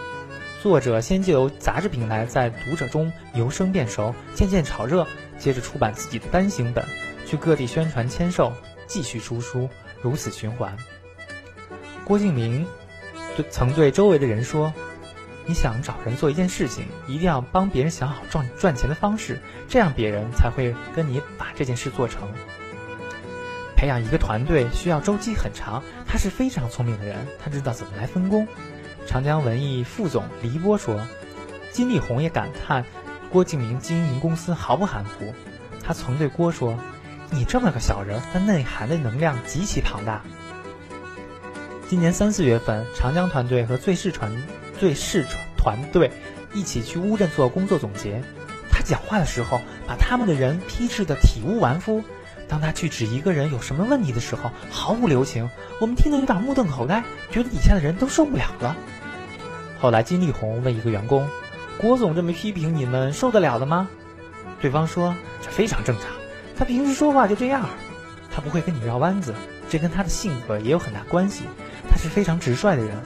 [0.61, 5.07] 作者先借由杂志平台在读者中由生变熟，渐渐炒热，
[5.39, 6.85] 接着出版自己的单行本，
[7.25, 8.53] 去各地宣传签售，
[8.85, 9.67] 继续出书，
[10.03, 10.77] 如此循环。
[12.05, 12.67] 郭敬明
[13.35, 14.71] 对曾对周围的人说
[15.47, 22.29] ：“你想找人做一件事情，一定要帮别人想好赚赚钱的方式，这样别人才会跟你把这件事做成。
[23.75, 28.47] 培养一个团队需要周期很长，他是非常聪明的人，他知道怎么来分工。”
[29.07, 30.99] 长江文艺副总黎波说
[31.71, 32.85] ：“金立红也感叹
[33.29, 35.33] 郭敬明经营公司毫不含糊。
[35.83, 36.77] 他曾对郭说
[37.29, 40.21] ：‘你这么个小人，但内涵的能量极其庞大。’
[41.89, 44.31] 今年三四月份，长江团队和最视传
[44.79, 45.25] 最视
[45.57, 46.09] 团队
[46.53, 48.21] 一起去乌镇做工作总结。
[48.69, 52.01] 他讲话的时候，把他们的人批斥的体无完肤。
[52.51, 55.49] 当他去指一个人有什么问题的时候，毫无留情。
[55.79, 58.75] 我们听得有点目瞪口呆，觉得底下的人都受不了了。”
[59.79, 61.25] 后来，金立红问一个员工
[61.79, 63.87] ：“郭总这么批评你们，受得了的吗？”
[64.59, 66.07] 对方说：“这非常正常，
[66.57, 67.69] 他平时说话就这样，
[68.29, 69.33] 他不会跟你绕弯子。
[69.69, 71.45] 这跟他的性格也有很大关系，
[71.89, 72.97] 他是非常直率的人。”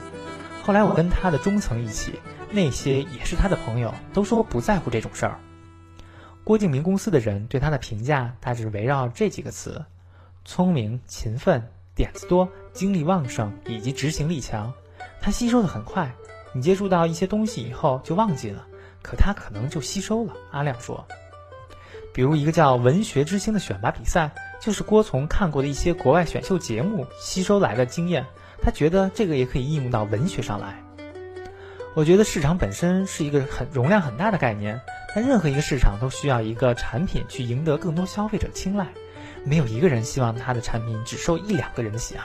[0.64, 2.18] 后来我跟他的中层一起，
[2.50, 5.38] 那些也是他的朋友，都说不在乎这种事儿。
[6.46, 9.84] 郭敬明公司的人对他的评价大致围绕这几个词：
[10.44, 11.60] 聪明、勤奋、
[11.92, 14.72] 点子多、精力旺盛以及执行力强。
[15.20, 16.08] 他吸收的很快。
[16.52, 18.64] 你接触到一些东西以后就忘记了，
[19.02, 20.34] 可他可能就吸收了。
[20.52, 21.04] 阿亮说，
[22.14, 24.30] 比如一个叫“文学之星”的选拔比赛，
[24.60, 28.24] 就是郭从看过的一些国外选秀节目吸收来的经验，
[28.62, 30.80] 他觉得这个也可以应用到文学上来。
[31.96, 34.80] 我觉得市场本身是一个很容量很大的概念，
[35.16, 38.86] 但任何一个市场都需要一个产品去赢得更多消费者青睐，
[39.44, 42.24] 没有一个人希望他的产品只受一两个人的喜爱。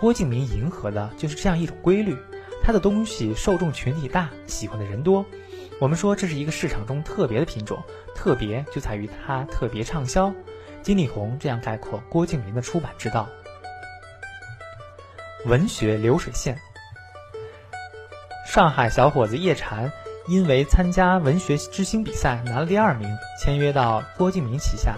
[0.00, 2.18] 郭敬明迎合的就是这样一种规律。
[2.60, 5.24] 他的东西受众群体大，喜欢的人多。
[5.78, 7.80] 我们说这是一个市场中特别的品种，
[8.16, 10.34] 特别就在于它特别畅销。
[10.82, 13.28] 金立红这样概括郭敬明的出版之道：
[15.46, 16.58] 文学流水线。
[18.44, 19.92] 上海小伙子叶禅
[20.26, 23.08] 因为参加文学之星比赛拿了第二名，
[23.38, 24.96] 签约到郭敬明旗下。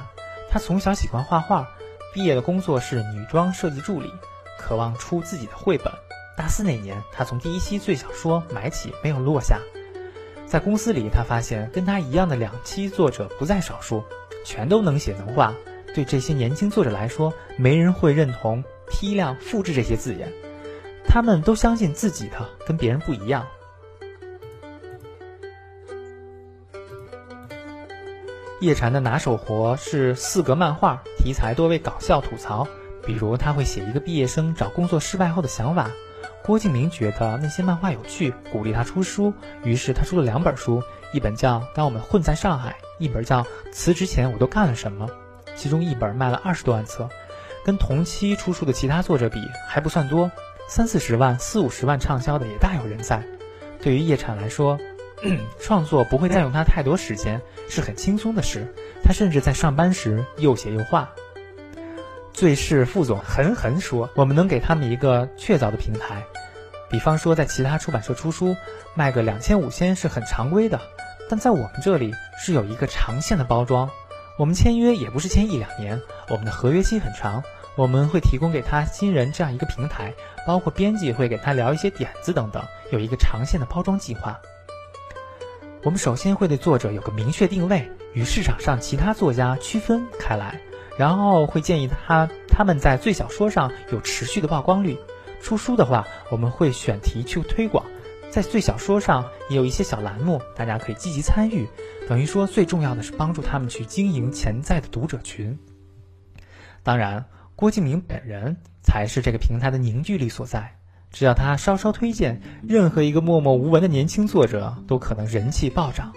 [0.49, 1.69] 他从小喜欢画画，
[2.15, 4.11] 毕业的工作是女装设计助理，
[4.59, 5.93] 渴望出自己的绘本。
[6.37, 9.59] 大四那年，他从第一期最小说买起，没有落下。
[10.47, 14.05] 在公司里，他发现跟他一样的两期作者不在少数，
[14.45, 15.53] 全都能写能画。
[15.93, 20.33] 对这些年轻作者来说，没人会认同批量复制这些字眼，
[21.05, 23.45] 他们都相信自己的跟别人不一样。
[28.61, 32.67] 叶禅的拿手活是四格漫画，题材多为搞笑吐槽，
[33.05, 35.91] 比如他会写一个毕业生找工作失败后的想法。
[36.43, 43.43] 郭敬明觉得那些漫画有趣，鼓励他出书，于是他出了两本书，一本叫《当我们混在上海》，一本叫
[43.73, 45.07] 《辞职前我都干了什么》。
[45.55, 47.09] 其中一本卖了二十多万册，
[47.65, 49.39] 跟同期出书的其他作者比
[49.69, 50.31] 还不算多，
[50.69, 53.23] 三四十万、四五十万畅销的也大有人在。
[53.83, 54.79] 对于叶产来说，
[55.59, 58.67] 创作不会占用他太多时间，是很轻松的事。
[59.03, 61.09] 他甚至在上班时又写又画。
[62.33, 66.23] 最是副总狠狠说：“我们能给他们一个确凿的平台，
[66.91, 68.55] 比方说在其他出版社出书，
[68.95, 70.79] 卖个两千五千是很常规的，
[71.31, 73.89] 但在我们这里是有一个长线的包装。
[74.39, 75.99] 我们签约也不是签一两年，
[76.29, 77.43] 我们的合约期很长。
[77.75, 80.13] 我们会提供给他新人这样一个平台，
[80.47, 84.39] 包括编辑会给他聊一些点子等等，有一个长线的包装计划。
[85.87, 90.61] 我们首先会对作者有个明确定位。”与市场上其他作家区分开来，
[90.99, 94.99] 然后会建议他他们在最小说上有持续的曝光率。
[95.41, 97.87] 出书的话，我们会选题去推广，
[98.31, 101.69] 在最小说上也有一些小栏目，大家可以积极参与。
[102.09, 105.57] 等于说，最重要的是帮助他们去经营潜在的读者群。
[106.83, 110.77] 当然，郭敬明本人才是这个平台的凝聚力所在。
[111.17, 116.13] 只要他稍稍推荐，任何一个默默无闻的年轻作者都可能人气暴涨。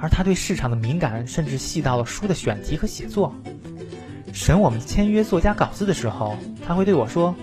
[0.00, 3.34] 而他对市场的敏感，甚至细到了书的选题和写作。
[4.32, 7.34] 审我们签约作家稿子的时候，他会对我说：“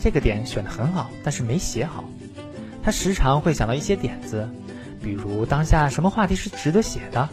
[0.00, 2.02] 这个点选的很好，但是没写好。”
[2.82, 4.48] 他时常会想到一些点子，
[5.02, 7.28] 比如当下什么话题是值得写的。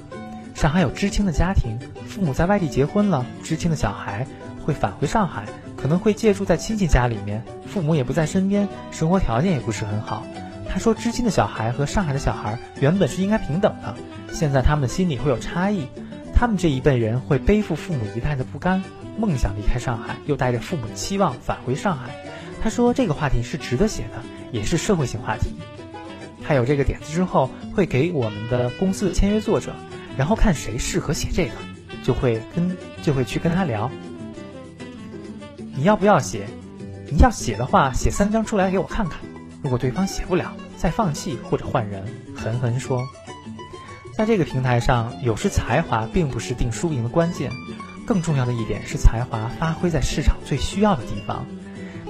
[0.56, 4.28] 上海有知青的家庭，父母在外地结婚了，知青的小孩
[4.66, 5.46] 会返回上海，
[5.84, 10.26] 可能会借住在亲戚家里面，父母也不在身边，生活条件也不是很好。
[10.70, 13.94] 他说，知青的小孩和上海的小孩原本是应该平等的。
[14.32, 15.88] 现在他们的心里会有差异，
[16.34, 18.82] 他们这一辈人会背负父母一代的不甘，
[19.18, 22.16] 梦想离开上海，又带着父母的期望返回上海。
[22.64, 25.54] 他说这个话题是值得写的，也是社会性话题。
[26.48, 29.74] 他有这个点子之后，会给我们的公司签约作者，
[30.18, 31.52] 然后看谁适合写这个，
[32.06, 33.92] 就会跟就会去跟他聊。
[35.76, 36.46] 你要不要写？
[37.12, 39.20] 你要写的话，写三张出来给我看看。
[39.64, 42.04] 如果对方写不了，再放弃或者换人。
[42.36, 43.04] 狠狠说。
[44.16, 47.52] 在这个平台上，有时才华并不是定输赢的关键，
[48.06, 51.46] 更重要的一点是才华发挥在市场最需要的地方。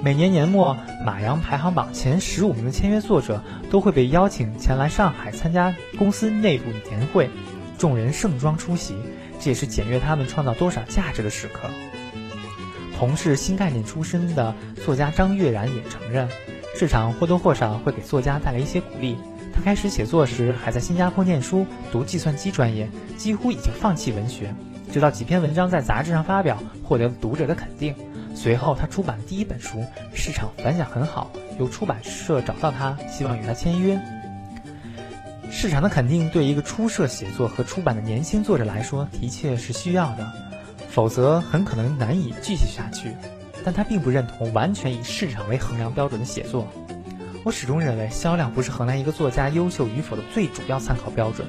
[0.02, 7.30] 每年年末，马洋排行榜前十五名的签约作者都会被邀请前来上海参加公司内部年会，
[7.78, 8.94] 众人盛装出席，
[9.40, 11.70] 这也是检阅他们创造多少价值的时刻。
[13.06, 16.26] 同是新概念出身的作家张悦然也承认，
[16.74, 19.18] 市场或多或少会给作家带来一些鼓励。
[19.52, 22.88] 他开始写作时还在新加坡念书，读计算机专业，
[23.18, 24.54] 几乎已经放弃文学。
[24.90, 27.94] 直到几篇文章在杂志上发表，获得了读者的肯定。
[28.34, 34.00] 随后他出版第一本书，市场反响很好，由出版社找到他，希望与他签约。
[35.50, 40.32] 市场的肯定对一个初涉写作和出版的年轻作者来说，的确是需要的，
[40.94, 43.16] 否则很可能难以继续下去。
[43.64, 46.68] 但他并不认同完全以市场为衡量标准的写作。
[47.42, 51.48] 我始终认为，销量不是衡量一个作家优秀与否的最主要参考标准，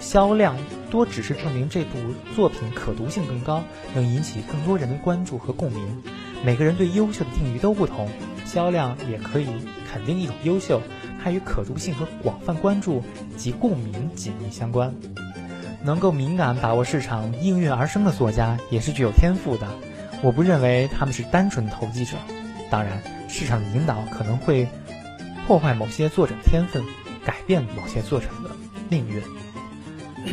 [0.00, 0.56] 销量
[0.90, 1.98] 多只是证明这部
[2.34, 3.62] 作品可读性更高，
[3.94, 6.02] 能引起更多人的关注和共鸣。
[6.42, 8.08] 每个人对优秀的定义都不同，
[8.44, 9.46] 销量也可以
[9.90, 10.82] 肯定一种优秀，
[11.22, 13.02] 它与可读性和广泛关注
[13.36, 14.94] 及共鸣紧密相关。
[15.82, 19.66] 能够敏感把握市场应运而生的作家，也是具有天赋的。
[20.22, 22.16] 我不认为他们是单纯的投机者。
[22.70, 24.68] 当然，市场的引导可能会。
[25.46, 26.80] 破坏某些作者天分，
[27.24, 28.50] 改变某些作者的
[28.88, 29.20] 命运。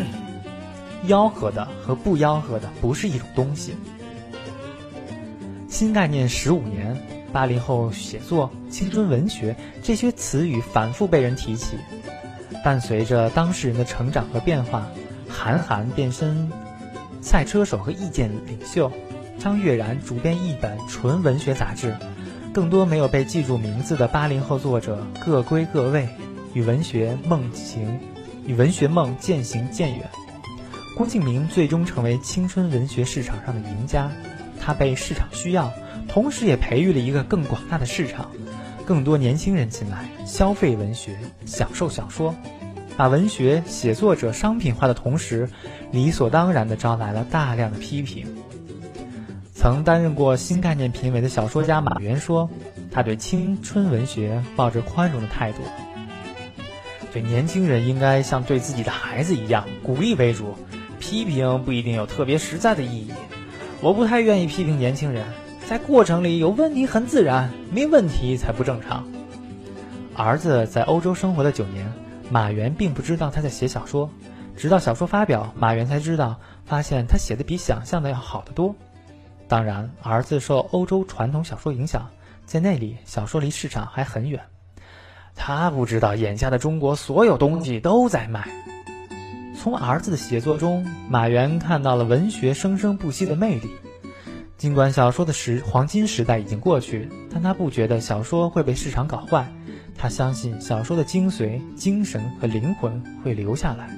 [1.10, 3.73] 吆喝的和不吆喝的不是一种东西。
[5.67, 6.95] 新概念十五年，
[7.33, 11.77] 八零后写作、青春文学这些词语反复被人提起。
[12.63, 14.86] 伴随着当事人的成长和变化，
[15.38, 16.52] 韩寒变身
[17.21, 18.91] 赛车手和意见领袖，
[19.38, 21.95] 张悦然主编一本纯文学杂志。
[22.52, 26.10] 更多没有被记住名字的八零后作者各归各位，
[26.56, 28.00] 与文学梦行，
[28.47, 30.10] 与文学梦渐行渐远。
[30.95, 34.10] 郭敬明最终成为青春文学市场上的赢家，
[34.60, 35.71] 他被市场需要，
[36.10, 38.32] 同时也培育了一个更广大的市场，
[38.88, 42.34] 更多年轻人进来消费文学，享受小说，
[42.98, 45.48] 把文学写作者商品化的同时，
[45.91, 48.26] 理所当然地招来了大量的批评。
[49.54, 52.50] 曾担任过新概念评委的小说家马原说
[52.91, 55.60] ：“他对青春文学抱着宽容的态度，
[57.14, 60.56] 对年轻人应该像对自己的孩子一样，鼓励为主，
[61.00, 63.12] 批评不一定有特别实在的意义。
[63.80, 65.24] 我不太愿意批评年轻人，
[65.68, 69.06] 在过程里有问题很自然，没问题才不正常。”
[70.16, 71.91] 儿子在欧洲生活了九年，
[72.30, 74.09] 马原并不知道他在写小说，
[74.55, 78.75] 直到小说发表，马原才知道，发现他写的比想象的要好得多。
[79.47, 82.09] 当然，儿子受欧洲传统小说影响，
[82.45, 84.41] 在那里小说离市场还很远。
[85.36, 88.49] 他不知道眼下的中国所有东西都在卖。
[89.55, 93.69] 从儿子的写作中，马原看到了文学生生不息的魅力。
[94.57, 99.47] 尽管小说的时黄金时代已经过去，但他不觉得小说会被市场搞坏。
[99.98, 103.89] 他相信小说的精髓、精神和灵魂会留下来。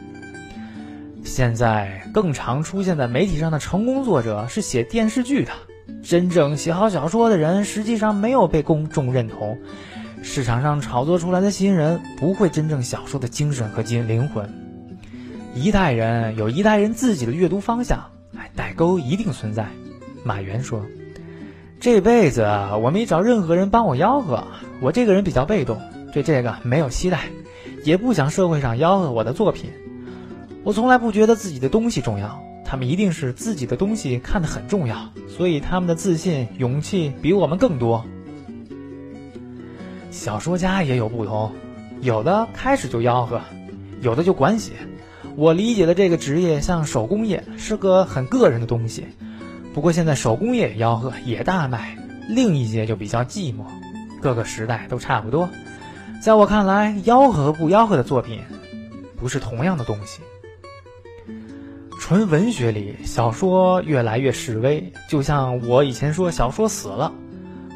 [1.24, 5.52] 现在更常出现在媒体上的成功作者是写电视剧的。
[6.02, 9.58] 真正写好小说的人，实际上没有被公众认同。
[10.22, 14.50] 市场上炒作出来的新人，不会真正小说的精神和精灵魂。
[15.56, 18.00] 一代人有一代人自己的阅读方向，
[18.38, 19.68] 哎，代沟一定存在。
[20.24, 20.86] 马原说
[21.80, 22.46] ：“这辈子
[22.82, 24.44] 我没找任何人帮我吆喝，
[24.82, 25.80] 我这个人比较被动，
[26.12, 27.30] 对这个没有期待，
[27.86, 29.72] 也不想社会上吆喝我的作品。
[30.66, 38.04] 我从来不觉得自己的东西重要，他们一定是自己的东西看得很重要，所以他们的自信、勇气比我们更多。
[40.12, 41.54] 小说家也有不同，
[42.02, 43.40] 有的开始就吆喝，
[44.02, 44.74] 有的就管写。
[45.38, 49.06] 我理解的这个职业像手工业，是个很个人的东西。”
[49.80, 53.64] 不过现在手工业吆喝也大卖，另一些就比较寂寞。
[54.22, 55.50] 各个时代都差不多，
[56.22, 58.42] 在我看来，吆喝和不吆喝的作品
[59.16, 60.20] 不是同样的东西。
[61.98, 67.14] 纯文学里，小说越来越示威，就像我以前说小说死了。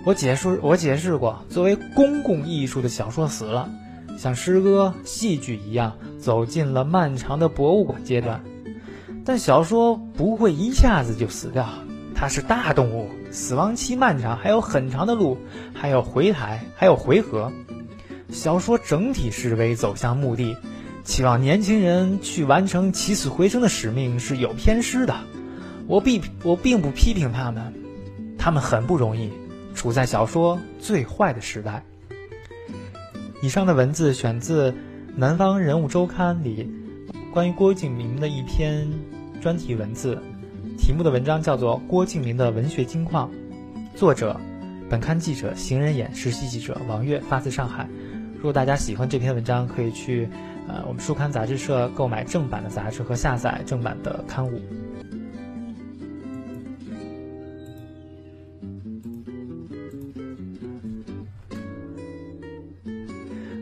[0.04, 3.70] 我解释我解释过，作为公共艺术的小说死了，
[4.18, 8.44] 像诗歌、戏剧一样，走进了漫长的博物馆阶段。
[9.26, 11.70] 但小说不会一下子就死掉，
[12.16, 15.38] 它是大动物，死亡期漫长，还有很长的路，
[15.74, 17.52] 还有回台，还有回合。
[18.30, 20.56] 小说整体示威走向墓地，
[21.04, 25.16] 期望年轻人去完成起死回生的使命是有偏失的。
[25.88, 27.74] 我并我并不批评他们，
[28.38, 29.30] 他们很不容易，
[29.76, 31.84] 处在小说最坏的时代。
[33.42, 34.72] 以上的文字选自
[35.18, 36.72] 《南方人物周刊》里
[37.34, 38.88] 关于郭敬明的一篇。
[39.42, 40.18] 专题文字，
[40.78, 43.32] 题目的文章叫做《郭敬明的文学金矿》，
[43.98, 44.40] 作者，
[44.90, 47.88] 本刊记者邢仁演，实习记者王悦，发自上海。
[48.36, 50.28] 如果大家喜欢这篇文章，可以去
[50.68, 54.62] 呃我们书刊杂志社购买正版的杂志和下载正版的刊物。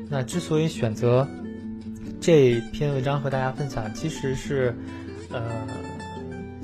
[0.10, 1.28] 那之所以选择
[2.20, 4.76] 这篇文章和大家分享，其实是。
[5.34, 5.40] 呃，《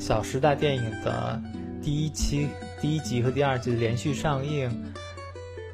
[0.07, 1.41] 小时代》电影的
[1.83, 2.47] 第一期、
[2.79, 4.71] 第一集和第二集连续上映，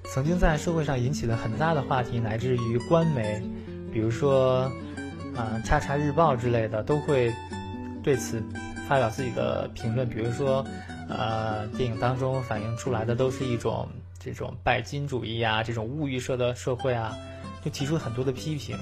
[0.05, 3.43] 曾经在社会上引起了很大的话题，乃至于官媒，
[3.93, 4.71] 比如说
[5.35, 7.31] 啊《叉叉日报》之类的，都会
[8.01, 8.41] 对此
[8.89, 10.09] 发表自己的评论。
[10.09, 10.65] 比如说，
[11.07, 17.15] 呃，电影当中反映出来的都是一种这种拜金主义啊，这种物欲社的社会啊，
[17.63, 18.75] 就提出很多的批评。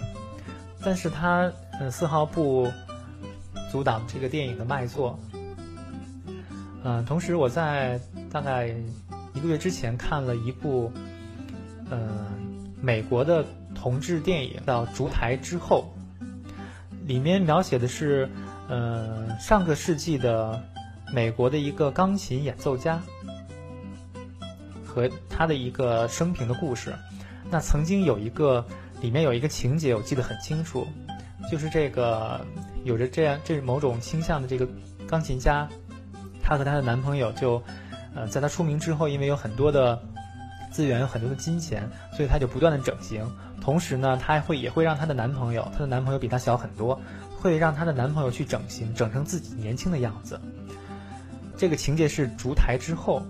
[0.82, 2.72] 但是他嗯丝毫不。
[3.70, 5.18] 阻挡这个电影的卖座。
[6.84, 8.00] 嗯，同时我在
[8.32, 8.74] 大概
[9.34, 10.92] 一个月之前看了一部，
[11.90, 15.94] 嗯，美国的同志电影叫《烛台之后》，
[17.08, 18.30] 里面描写的是，
[18.70, 20.64] 嗯，上个世纪的
[21.14, 23.02] 美国的一个钢琴演奏家
[24.86, 26.94] 和他的一个生平的故事。
[27.50, 28.66] 那曾经有一个，
[29.02, 30.88] 里面有一个情节我记得很清楚，
[31.52, 32.42] 就是这个。
[32.84, 34.68] 有着这样这某种倾向的这个
[35.06, 35.70] 钢琴家，
[36.42, 37.62] 她和她的男朋友就，
[38.16, 40.02] 呃，在她出名之后，因为有很多的
[40.72, 43.26] 资源，有很多的金钱，所以她就不断的整形。
[43.62, 47.00] 同时呢，她会也会让她的男朋友，她的男朋友比她小很多，
[47.38, 50.40] 会让她的男朋友去整形，整成自己年轻的样子。
[51.58, 53.22] 这个情节是烛台之后，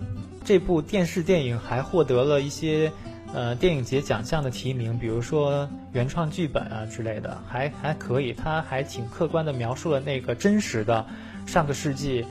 [0.46, 2.92] 这部电视电影还获得了一些。
[3.34, 8.34] 呃，电影节奖项的提名，比如说原创剧本啊之类的，还还可以。
[8.34, 11.06] 他还挺客观的描述了那个真实的
[11.46, 12.26] 上个世纪，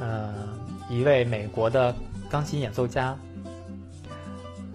[0.00, 0.34] 呃，
[0.88, 1.94] 一位美国的
[2.30, 3.16] 钢琴演奏家。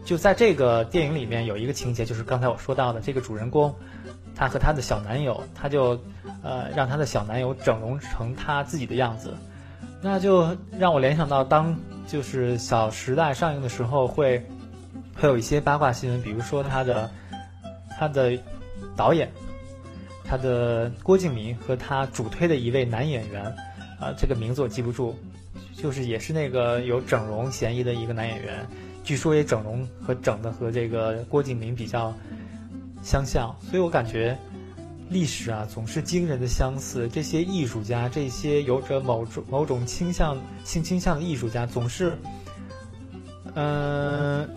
[0.05, 3.74] 就在这个电影里面有一个情节，就是刚才我说到的这个主人公，
[4.36, 5.99] 他和他的小男友，他就
[6.43, 9.34] 呃让他的小男友整容成他自己的样子，
[10.01, 11.76] 那就让我联想到当
[12.07, 14.45] 就是《小时代》上映的时候会。
[15.22, 17.12] 会有一些八卦新闻，比如说他的
[17.99, 18.39] 他的
[18.95, 19.30] 导演，
[20.24, 23.53] 他的郭敬明和他主推的一位男演员，
[23.99, 25.13] 啊，这个名字我记不住，
[25.75, 28.65] 就是也是那个有整容嫌疑的一个男演员，
[29.03, 32.13] 据说也整容和整的和这个郭敬明比较
[33.03, 34.37] 相像，所以我感觉
[35.09, 37.09] 历史啊，总是惊人的相似。
[37.09, 42.17] 这些艺术家，这些有着某种某种倾向性倾向的艺术家，总是，
[43.55, 44.47] 嗯，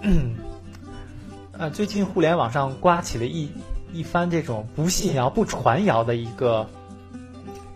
[1.58, 3.50] 呃，最近互联网上刮起了一
[3.92, 6.68] 一番这种不信谣、不传谣的一个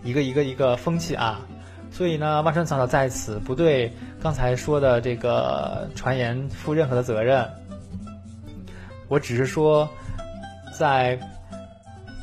[0.05, 1.41] 一个一个一个风气啊。
[1.91, 7.47] 所以呢，万山草草在此不对刚才说的这个传言负任何的责任。
[9.07, 9.87] 我只是说，
[10.77, 11.19] 在。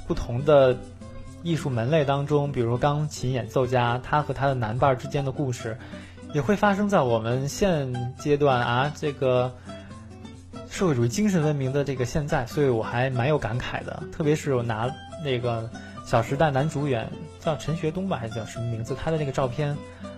[0.06, 0.76] 不同的
[1.42, 5.78] 艺术门类当中，比如钢琴演奏家，他和他的男伴之间的故事，
[6.34, 9.50] 也会发生在我们现阶段啊，这个
[10.68, 14.02] 社会主义精神文明的这个现在，所以我还蛮有感慨的。
[14.12, 14.94] 特别是我拿
[15.24, 15.62] 那个
[16.04, 17.10] 《小时代》男主演
[17.44, 18.94] 叫陈学冬吧，还是叫什么名字？
[18.94, 19.76] 他的那个照片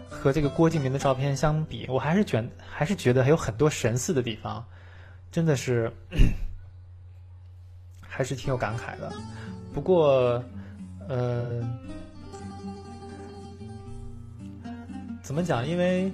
[0.08, 4.64] 和这个郭敬明的照片相比，我还是觉还是觉得还有很多神似的地方，
[5.32, 5.92] 真的是
[8.00, 9.12] 还是挺有感慨的。
[9.74, 10.40] 不过，
[11.08, 11.62] 呃，
[15.20, 15.66] 怎么讲？
[15.66, 16.12] 因为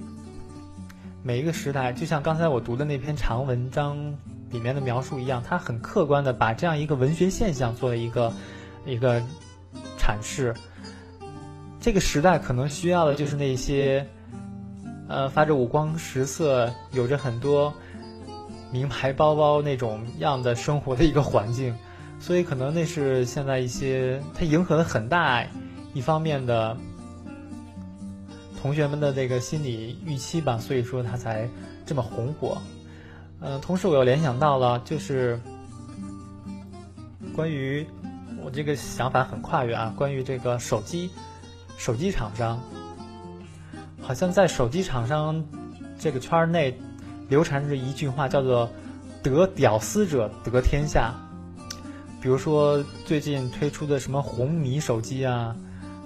[1.21, 3.95] 每一个时代，就像刚才我读的那篇长文章
[4.49, 8.33] 里面的描述一样，它很客观的把这样一个文学现象做了一个
[8.83, 9.21] 一个
[9.99, 10.55] 阐释。
[11.83, 14.07] 这个时代可能需要的就是那些，
[15.09, 17.73] 呃，发着五光十色、有着很多
[18.71, 21.75] 名牌包包那种样的生活的一个环境。
[22.21, 25.45] 所以可能那是现在一些它迎合了很大
[25.93, 26.77] 一方面的
[28.61, 31.49] 同学们的这个心理预期吧，所以说它才
[31.85, 32.61] 这么红火。
[33.41, 35.37] 嗯，同时我又联想到了，就是
[37.35, 37.85] 关于
[38.41, 41.11] 我这个想法很跨越啊，关于这个手机
[41.77, 42.59] 手机厂商，
[44.01, 45.43] 好像在手机厂商
[45.99, 46.77] 这个圈内
[47.29, 48.69] 流传着一句话，叫做
[49.23, 51.13] “得屌丝者得天下”。
[52.21, 55.55] 比如说最近推出的什么红米手机啊，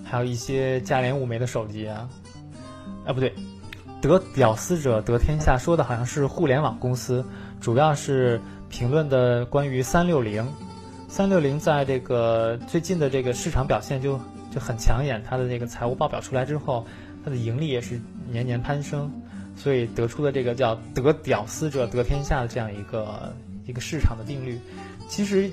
[0.04, 2.10] 还有一些价廉物美的手机啊，
[3.06, 3.34] 啊不对，
[4.02, 7.24] 得屌丝者得天下，说的好像是互联网公司，
[7.62, 10.44] 主要是评论的关于三六零，
[11.08, 14.20] 三六零在这个最近的这个市场表现就
[14.60, 16.86] 很抢眼，它的那个财务报表出来之后，
[17.24, 18.00] 它的盈利也是
[18.30, 19.12] 年年攀升，
[19.56, 23.34] 所以得出了这个叫得屌丝者得天下的这样一个
[23.66, 24.60] 一个市场的定律，
[25.10, 25.50] 其实。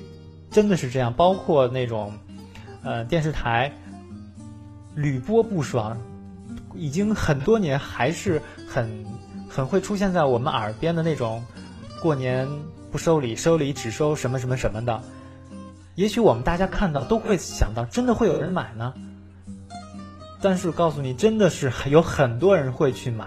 [0.50, 2.12] 真的是这样，包括那种，
[2.84, 3.72] 呃，电视台
[4.94, 5.98] 屡播不爽，
[6.76, 9.05] 已经很多年还是很
[9.48, 11.42] 很会出现在我们耳边的那种，
[12.00, 12.46] 过年
[12.92, 15.02] 不收礼，收礼只收什么什么什么的。
[15.95, 18.92] 也许我们大家看到都会想到，真的会有人买呢？
[20.42, 23.26] 但是告诉你，真的是有很多人会去买，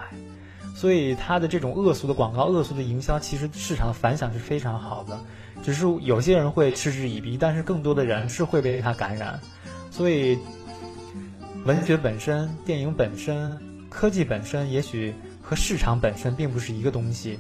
[0.75, 5.17] 所以他的这种恶俗的广告、恶俗的营销，其实市场反响是非常好的。
[5.63, 9.39] 只是有些人会嗤之以鼻，但是更多的人是会被它感染。
[9.89, 10.37] 所以，
[11.65, 13.57] 文学本身、电影本身、
[13.89, 17.39] 科技本身，也许和市场本身并不是一个东西。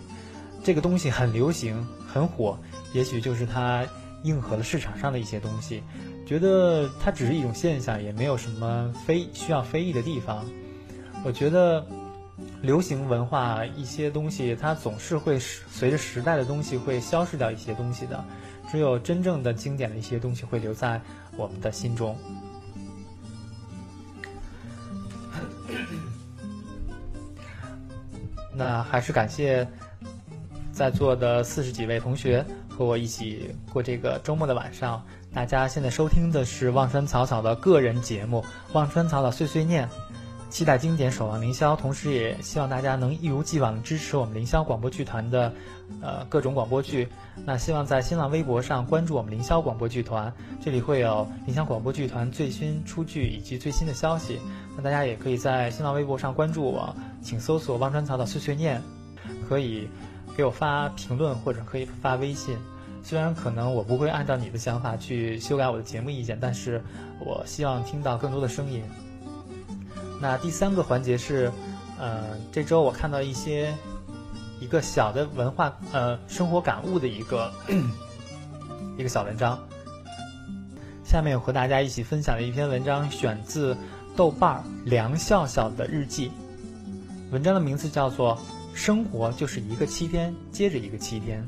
[0.63, 2.57] 这个东西很流行、很火，
[2.93, 3.85] 也许就是它
[4.23, 5.83] 应和了市场上的一些东西。
[6.25, 10.45] 觉得它只是一种现象，也没有什么非需要非议的地方。
[11.23, 11.85] 我觉得。
[12.61, 18.23] 流行文化一些东西，它总是会随着时代的东西会消失掉一些东西的，
[18.71, 21.01] 只有真正的经典的一些东西会留在
[21.35, 22.15] 我们的心中。
[28.53, 29.67] 那还是感谢
[30.71, 32.45] 在座的四十几位同学
[32.77, 35.03] 和我一起过这个周末的晚上。
[35.33, 38.41] 大家现在收听的是望川草草的个人节目
[38.73, 39.87] 《望川草草碎碎念》。
[40.49, 45.51] 期待经典，守望凌霄，同时也希望大家能一如既往支持我们凌霄广播剧团的，
[46.01, 47.09] 呃，各种广播剧。
[47.45, 50.31] 那希望在新浪微博上关注我们凌霄广播剧团，
[50.63, 54.39] 这里会有凌霄广播剧团最新出剧以及最新的消息。
[54.77, 58.81] 那大家也可以在新浪微博上关注我，请搜索“忘川草草碎碎念”，
[59.49, 59.89] 可以
[60.37, 62.55] 给我发评论或者可以发微信。
[63.03, 66.83] 虽然可能我不会按照你的想法去修改我的节目意见，但是
[67.19, 68.83] 我希望听到更多的声音。
[70.21, 71.51] 那第三个环节是，
[71.99, 73.73] 呃，这周我看到一些
[74.59, 77.51] 一个小的文化呃生活感悟的一个
[78.97, 79.57] 一个小文章。
[81.03, 83.75] 下面我和大家一起分享的一篇文章，选自
[84.15, 86.31] 豆瓣梁笑笑的日记。
[87.31, 88.35] 文章的名字叫做
[88.77, 91.43] 《生活就是一个七天接着一个七天》，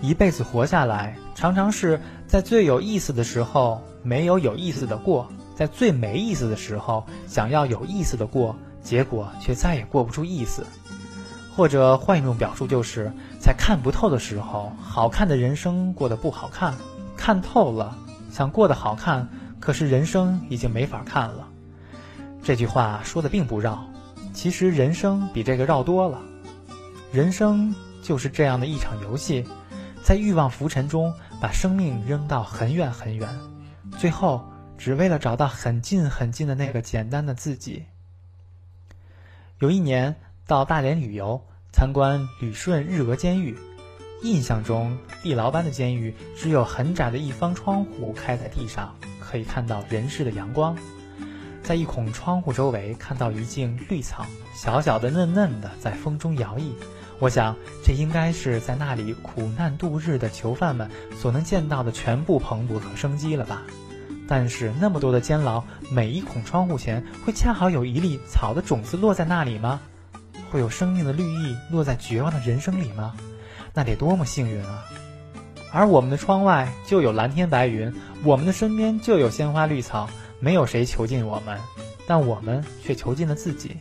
[0.00, 3.82] 一辈子活下来，常常是在最有意思的时候。
[4.04, 10.64] 没有有意思的过，在最没意思的时候想要有意思的过，结果却再也过不出意思。
[11.56, 13.10] 或者换一种表述，就是
[13.40, 16.72] 在看不透的时候，好看的人生过得不好看；
[17.16, 17.98] 看透了，
[18.30, 21.48] 想过得好看，可是人生已经没法看了。
[22.46, 23.84] 这句话说的并不绕，
[24.32, 26.22] 其实人生比这个绕多了。
[27.10, 29.44] 人生就是这样的一场游戏，
[30.04, 33.28] 在欲望浮沉中把生命扔到很远很远，
[33.98, 37.84] 最后只为了找到很近很近的那个简单的自己。
[39.58, 40.14] 有一年
[40.46, 43.58] 到大连旅游，参观旅顺日俄监狱，
[44.22, 50.76] 印象中地牢般的监狱只有很窄的一方窗户开在地上，可以看到人世的阳光。
[51.66, 56.62] 在一孔窗户周围看到一茎绿草，小小的、嫩嫩的，在风中摇曳。
[57.18, 60.88] 我想，这应该是在那里苦难度日的囚犯们
[61.18, 63.62] 所能见到的全部蓬勃和生机了吧？
[64.28, 65.60] 但是，那么多的监牢，
[65.90, 69.80] 每一孔窗户前会恰好有一粒草的种子落在那里吗？
[70.52, 73.12] 会有生命的绿意落在绝望的人生里吗？
[73.74, 74.84] 那得多么幸运啊！
[75.72, 77.92] 而我们的窗外就有蓝天白云，
[78.22, 80.08] 我们的身边就有鲜花绿草。
[80.38, 81.58] 没有谁囚禁我们，
[82.06, 83.76] 但我们却囚禁了自己。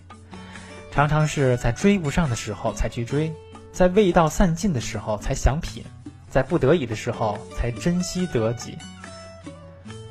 [0.91, 3.31] 常常是在追不上的时候才去追，
[3.73, 5.83] 在味道散尽的时候才想品，
[6.29, 8.77] 在不得已的时候才珍惜得己，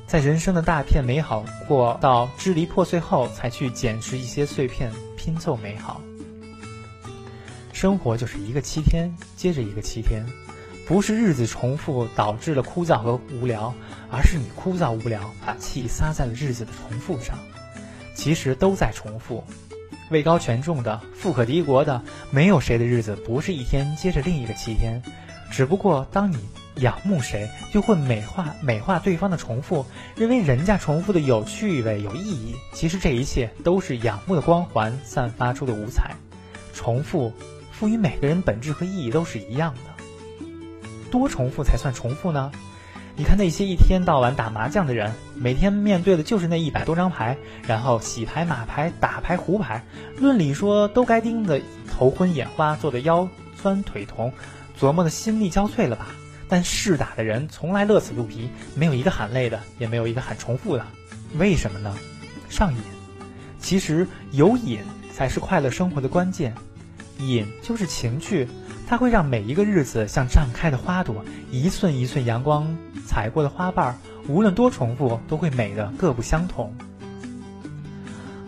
[0.06, 6.00] 在人生的大片美好过到支离破碎后，才去捡拾一些碎片拼凑美好。
[7.72, 10.24] 生活就是一个七天接着一个七天，
[10.86, 13.74] 不是日子重复导致了枯燥和无聊。
[14.10, 17.36] 而是你枯燥无聊，把气撒在了日子的重复上，
[18.14, 19.42] 其实都在重复。
[20.10, 25.02] 位高权重的、富可敌国的，没有谁的日子不是一天接着另一个七天。
[25.50, 26.38] 只不过当你
[26.76, 32.54] 仰慕谁，就会美化美化对方的重复，认为人家重复的有趣味、有意义。
[32.72, 36.14] 其实这一切都是仰慕的光环散发出的五彩。
[36.72, 37.32] 重复
[37.72, 39.93] 赋予每个人本质和意义都是一样的。
[41.18, 42.50] 多重复才算重复呢？
[43.16, 49.84] 你看那些一天到晚打麻将的人，每天面对的就是那一百多张牌，然后洗牌、码牌、打牌、胡牌，
[50.18, 54.32] 论理说都该盯得头昏眼花，做的腰酸腿痛，
[54.78, 56.08] 琢磨的心力交瘁了吧？
[56.48, 60.84] 但试打的人从来乐此不疲，没有一个喊累的，也没有一个喊重复的，
[61.38, 61.94] 为什么呢？
[62.48, 62.78] 上瘾。
[63.60, 64.80] 其实有瘾
[65.12, 66.52] 才是快乐生活的关键，
[67.18, 68.48] 瘾就是情趣。
[68.86, 72.76] 它会让每一个日子像绽开的花朵，一寸一寸阳光
[73.06, 76.74] 踩过的花瓣，无论多重复，都会美的各不相同。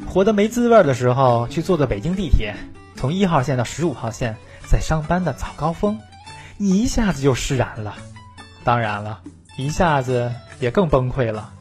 [0.07, 2.55] 活得没滋味的时候，去坐坐北京地铁，
[2.95, 5.99] 从一号线到十五号线，在上班的早高峰，
[6.59, 7.95] 你一下子就释然了。
[8.63, 9.21] 当然了，
[9.59, 11.53] 一下子也更崩溃了。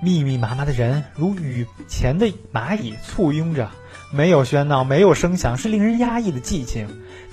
[0.00, 3.68] 密密麻麻的人如雨前的蚂蚁簇拥着，
[4.12, 6.88] 没有喧闹，没有声响，是令人压抑的寂静。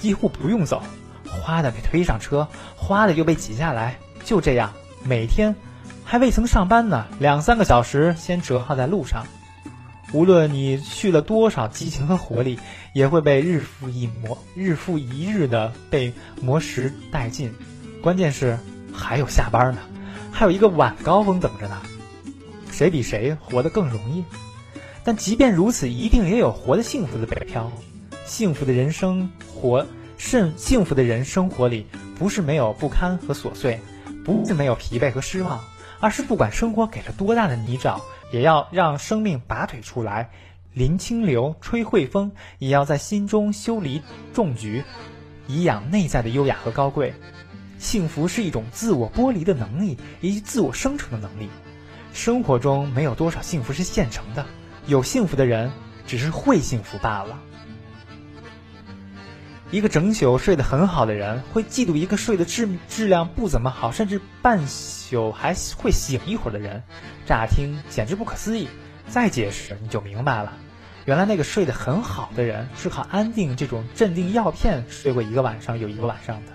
[0.05, 0.83] 几乎不用走，
[1.27, 4.71] 哗的被推上车，哗的又被挤下来，就这样
[5.03, 5.55] 每天，
[6.03, 9.25] 还未曾上班呢，两三个小时先折耗在路上。
[10.13, 12.59] 无论你去了多少激情和活力，
[12.93, 17.51] 也会被日复一磨，日复一日的被磨蚀殆尽。
[18.03, 18.59] 关键是
[18.93, 19.81] 还有下班呢，
[20.31, 21.81] 还有一个晚高峰等着呢。
[22.69, 24.23] 谁比谁活得更容易？
[25.03, 27.71] 但即便如此，一定也有活得幸福的北漂。
[28.27, 29.85] 幸福的人生活，
[30.17, 31.87] 甚幸福的人生活里，
[32.19, 33.79] 不是没有不堪和琐碎，
[34.23, 35.63] 不是没有疲惫和失望，
[35.99, 37.99] 而是不管生活给了多大的泥沼，
[38.31, 40.29] 也要让生命拔腿出来，
[40.73, 44.01] 临清流，吹惠风，也要在心中修篱
[44.33, 44.83] 种菊，
[45.47, 47.13] 以养内在的优雅和高贵。
[47.79, 51.49] 幸福是一种自我剥离的能力，以及自我生成的能力。
[52.13, 54.45] 生活中没有多少幸福是现成的，
[54.87, 55.71] 有幸福的人
[56.07, 57.37] 只是会幸福罢了。
[59.75, 66.81] 一个整宿睡得很好的人，会嫉妒一个睡的质质量不怎么好，甚至半宿还会醒一会儿的人。
[67.25, 68.69] 乍听简直不可思议，
[69.09, 70.53] 再解释你就明白了。
[71.03, 76.53] 原来那个睡得很好的人，是靠安定这种镇定药片睡过一个晚上又一个晚上的。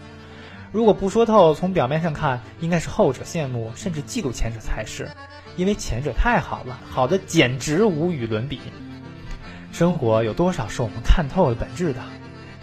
[0.73, 5.11] 如果不说透，从表面上看，应该是后者羡慕甚至嫉妒前者才是，
[5.57, 8.59] 因为前者太好了，好的简直无与伦比。
[9.73, 12.01] 生活有多少是我们看透了本质的？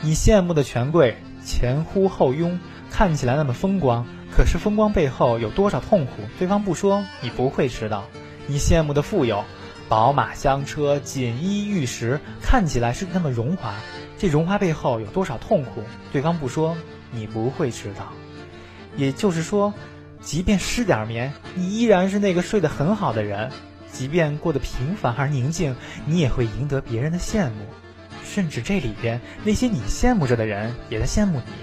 [0.01, 2.59] 你羡慕的权贵前呼后拥，
[2.91, 6.21] 看起来那么风光，可是风光背后有多少痛苦？
[6.37, 8.03] 对方不说，你不会知道。
[8.45, 9.43] 你羡慕的富有，
[9.89, 13.73] 宝马香车锦衣玉食，看起来是那么荣华，
[14.19, 15.81] 这荣华背后有多少痛苦？
[16.13, 16.77] 对方不说，
[17.11, 18.13] 你不会知道。
[18.95, 19.73] 也就是说，
[20.21, 23.49] 即便失点眠，你依然是那个睡得很好的人；
[23.91, 25.75] 即便过得平凡而宁静，
[26.05, 27.65] 你也会赢得别人的羡慕。
[28.37, 31.53] 甚至这里边那些你羡慕着的人也在羡慕你。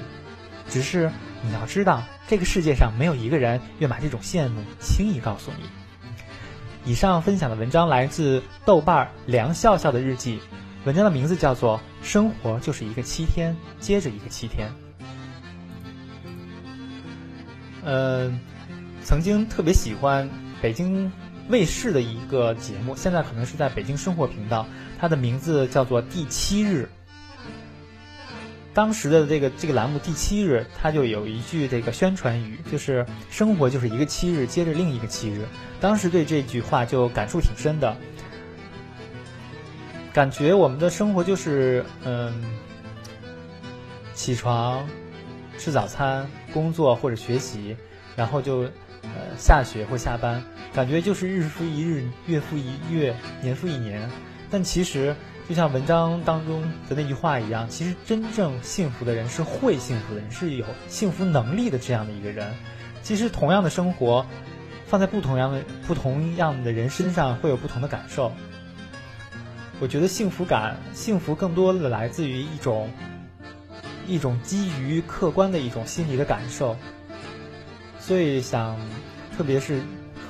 [0.69, 1.09] 只是
[1.41, 6.91] 你要知道，这个世界上没有一个人愿把这种羡慕轻易告诉你。
[6.91, 10.41] 以上分享的文章来自豆瓣梁笑笑的日记，
[10.85, 14.69] 文章的名字叫做《生活就是一个七天接着一个七天》。
[17.85, 18.41] 嗯，
[19.05, 20.29] 曾经特别喜欢
[20.61, 21.09] 北京
[21.49, 24.67] 卫视的一个节目，现在可能是在北京生活频道，
[24.99, 26.89] 它的名字叫做《第七日》。
[28.73, 35.47] 当时的这个这个栏目第七日，它就有一句这个宣传语，就是“生活就是一个七日接着另一个七日”。
[35.81, 37.97] 当时对这句话就感触挺深的，
[40.13, 42.43] 感觉我们的生活就是嗯，
[44.13, 44.85] 起床、
[45.57, 47.77] 吃早餐、工作或者学习，
[48.17, 48.69] 然后就
[49.15, 50.43] 呃下学或下班，
[50.73, 54.11] 感觉就是日复一日、月复一月、年复一年。
[54.51, 55.15] 但其实。
[55.47, 62.55] 就像文章当中的那句话一样，其实真正幸福的人是会幸福的人，是有幸福能力的这样的一个人。
[63.03, 64.25] 其实同样的生活，
[64.87, 68.33] 放在不同样的不同样的人身上，会有不同的感受。
[69.81, 72.89] 我觉得幸福感，幸福更多的来自于一种
[74.07, 76.75] 一种基于客观的一种心理的感受。
[78.07, 78.77] 所以想，
[79.35, 79.81] 特别是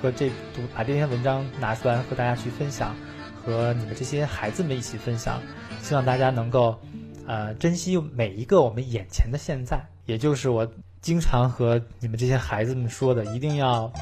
[0.01, 2.95] 和这读把这篇文章拿出来和大家去分享。
[3.45, 5.43] 和你们这些孩子们一起分享，
[5.83, 6.79] 希望大家能够，
[7.27, 9.85] 呃，珍惜每一个我们眼前的现在。
[10.07, 10.66] 也就是我
[11.03, 13.93] 经常和你们这些孩子们说的，一定要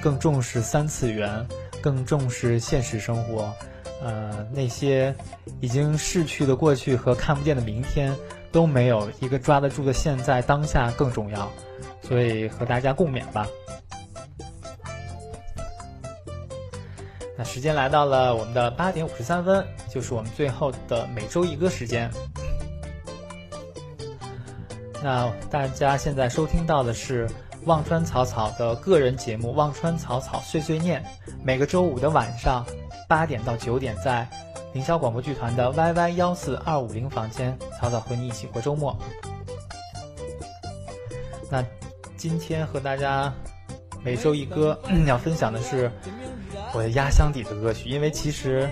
[0.00, 1.46] 更重视三次元，
[1.82, 3.52] 更重视现实生活。
[4.00, 5.14] 呃，那些
[5.60, 8.14] 已经逝去的过去和看不见的明天，
[8.50, 11.50] 都没有一个抓得住的现在当下更重要。
[12.08, 13.46] 所以和大家共勉吧。
[17.36, 22.10] 那时间来到了我们的八点五十三分，就是我们最后的每周一歌时间。
[25.02, 27.28] 那大家现在收听到的是
[27.66, 31.00] 忘川草草的个人节目《忘川草草碎碎念》，
[31.44, 32.66] 每个周五的晚上
[33.06, 34.28] 八点到九点，在
[34.72, 38.96] 凌霄广播剧团的 YY 幺四二五零房间，草草和你一起过周末。
[41.48, 41.62] 那
[42.18, 43.32] 今天和大家
[44.04, 45.90] 每周一歌要分享的是。
[46.74, 48.68] 我的压箱底的歌曲，因为其实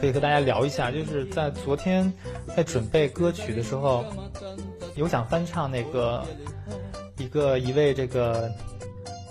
[0.00, 2.12] 可以和大家聊一下，就是在昨天
[2.56, 4.04] 在准备歌曲的时候，
[4.94, 6.24] 有想翻唱那个
[7.18, 8.48] 一个一位这个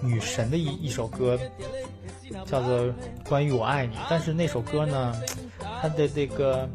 [0.01, 1.39] 女神的一一首歌，
[2.45, 2.82] 叫做
[3.28, 5.15] 《关于我爱你》，但是那首歌呢，
[5.82, 6.67] 它的这个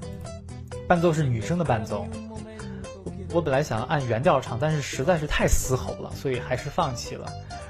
[0.88, 2.06] 伴奏是女生的伴奏，
[3.34, 7.26] 我本来想按原调唱，但是实在是太嘶吼了，所以还是放弃了。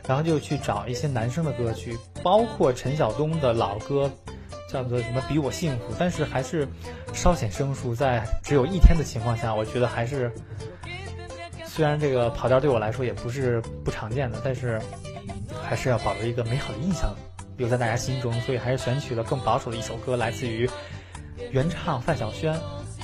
[0.06, 4.10] 然后就去找一些男生的歌曲，包括陈晓东的老歌，
[4.68, 6.68] 叫做什么“比我幸福”，但是还是
[7.14, 7.94] 稍显生疏。
[7.94, 10.30] 在只有一天的情况下，我觉得还是，
[11.64, 14.78] 虽然这个跑调对我来说也不是不常见的，但是
[15.66, 17.16] 还是要保留一个美好的印象
[17.56, 18.30] 留在大家心中。
[18.42, 20.68] 所以还是选取了更保守的一首歌，来自于
[21.50, 22.54] 原唱范晓萱。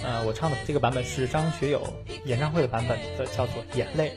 [0.02, 1.82] 呃，我唱的这个版本是张学友
[2.24, 4.16] 演唱会的版本的，叫做《眼泪》。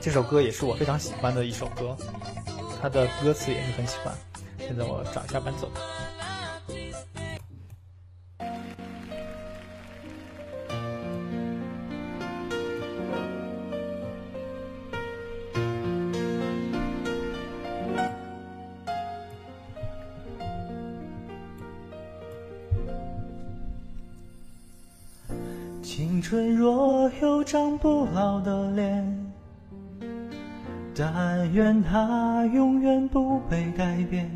[0.00, 1.96] 这首歌也是我非常喜欢的一首歌，
[2.80, 4.14] 它的歌词也是很喜欢。
[4.58, 5.70] 现在我找一下伴奏。
[26.30, 29.32] 春若有张不老的脸。
[30.94, 34.30] 但愿它永远不被改变。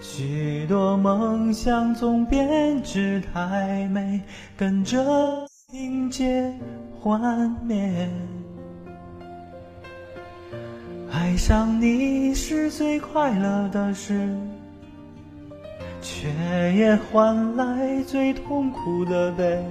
[0.00, 4.20] 许多梦想总编织太美，
[4.56, 6.52] 跟着情节
[7.00, 8.10] 幻灭。
[11.12, 14.28] 爱上你是最快乐的事，
[16.02, 16.26] 却
[16.74, 19.64] 也换来最痛苦的悲。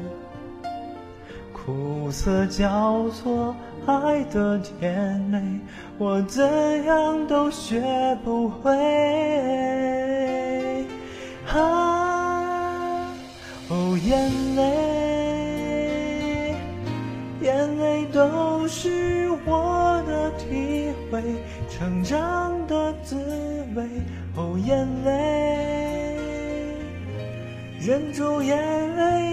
[1.65, 3.55] 苦涩交错，
[3.87, 5.59] 爱的甜美，
[5.97, 7.81] 我怎样都学
[8.23, 8.71] 不会。
[11.51, 13.07] 啊，
[13.69, 16.55] 哦，眼泪，
[17.41, 21.23] 眼泪都是我的体会，
[21.67, 23.15] 成长的滋
[23.75, 23.83] 味。
[24.37, 26.15] 哦，眼泪，
[27.79, 28.55] 忍住眼
[28.95, 29.24] 泪，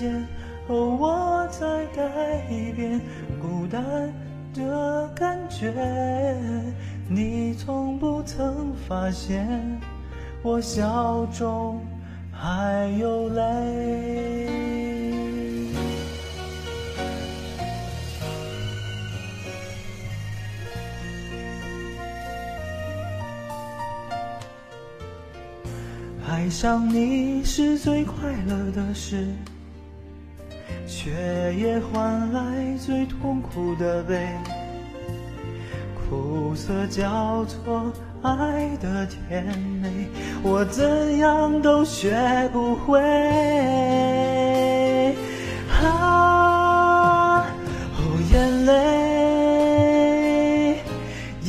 [0.00, 0.26] 间。
[0.66, 2.98] 哦，我在改变
[3.38, 3.84] 孤单
[4.54, 5.70] 的感觉，
[7.06, 9.46] 你从不曾发现
[10.42, 11.84] 我笑中
[12.32, 14.48] 还有泪。
[26.28, 28.14] 爱上你是最快
[28.46, 29.26] 乐的事，
[30.90, 34.26] 却也换来最痛苦的悲。
[35.94, 40.08] 苦涩交错，爱的甜美，
[40.42, 42.10] 我怎样都学
[42.52, 43.00] 不会。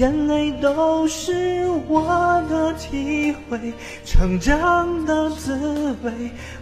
[0.02, 3.72] 眼泪都是我的体会，
[4.04, 6.12] 成长的滋味。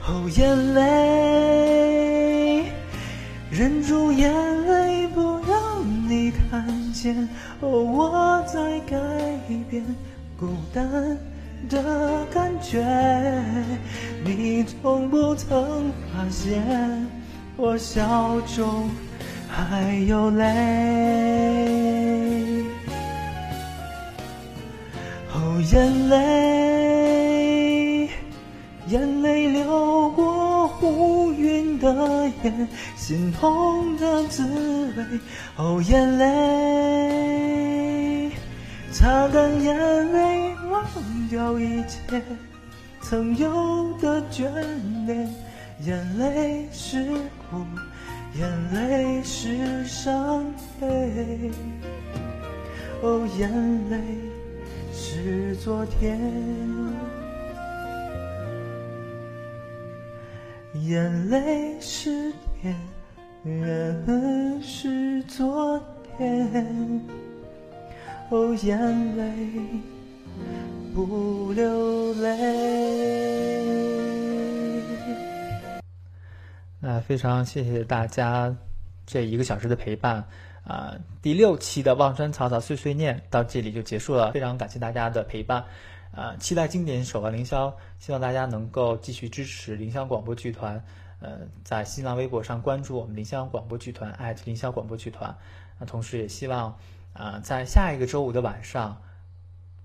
[0.06, 2.66] 哦，眼泪，
[3.50, 4.30] 忍住眼
[4.68, 5.56] 泪，不让
[6.10, 7.16] 你看见。
[7.62, 8.98] 哦，我在改
[9.70, 9.86] 变
[10.38, 11.18] 孤单
[11.70, 12.84] 的感觉，
[14.22, 16.62] 你从不曾发现
[17.56, 18.90] 我笑中
[19.48, 21.79] 还有泪。
[25.62, 28.10] 眼泪，
[28.88, 34.43] 眼泪流过乌云的眼，心痛的滋
[34.95, 35.03] 味。
[35.57, 38.32] 哦，眼泪。
[38.91, 39.78] 擦干眼
[40.12, 40.84] 泪，忘
[41.30, 42.20] 掉一切
[43.01, 44.49] 曾有的眷
[45.05, 45.30] 恋。
[45.86, 47.05] 眼泪是
[47.49, 47.64] 苦，
[48.38, 50.45] 眼泪是伤
[50.80, 51.51] 悲。
[53.01, 53.49] 哦，眼
[53.89, 53.97] 泪
[55.22, 56.18] 是昨天，
[60.76, 62.74] 眼泪是天，
[63.44, 65.78] 人是昨
[66.16, 67.06] 天。
[68.30, 69.52] 哦，眼泪
[70.96, 73.10] 不流泪。
[76.80, 78.56] 那非常谢谢大家
[79.06, 80.24] 这一个小时的陪伴
[80.70, 80.96] 啊！
[81.22, 85.66] 第六期的《望川草草碎碎念》到这里就结束了，非常感谢大家的陪伴
[86.12, 86.36] 啊！
[86.40, 90.82] 期待经典手环凌霄，希望大家能够继续支持凌霄广播剧团，
[91.20, 94.16] 呃，在新浪微博上关注我们凌霄广播剧团
[94.46, 95.36] 凌霄广播剧团。
[95.80, 96.78] 那同时也希望。
[97.12, 98.96] 啊，在下一个周五的晚上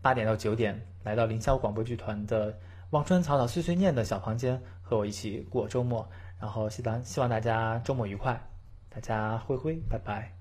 [0.02, 2.52] 八点到九点，来到凌霄广播剧团的
[2.90, 6.06] 《望川草草碎碎念》的小房间，和我一起过周末。
[6.38, 8.38] 然后希望希望大家周末愉快，
[8.90, 10.33] 大家挥挥，拜拜。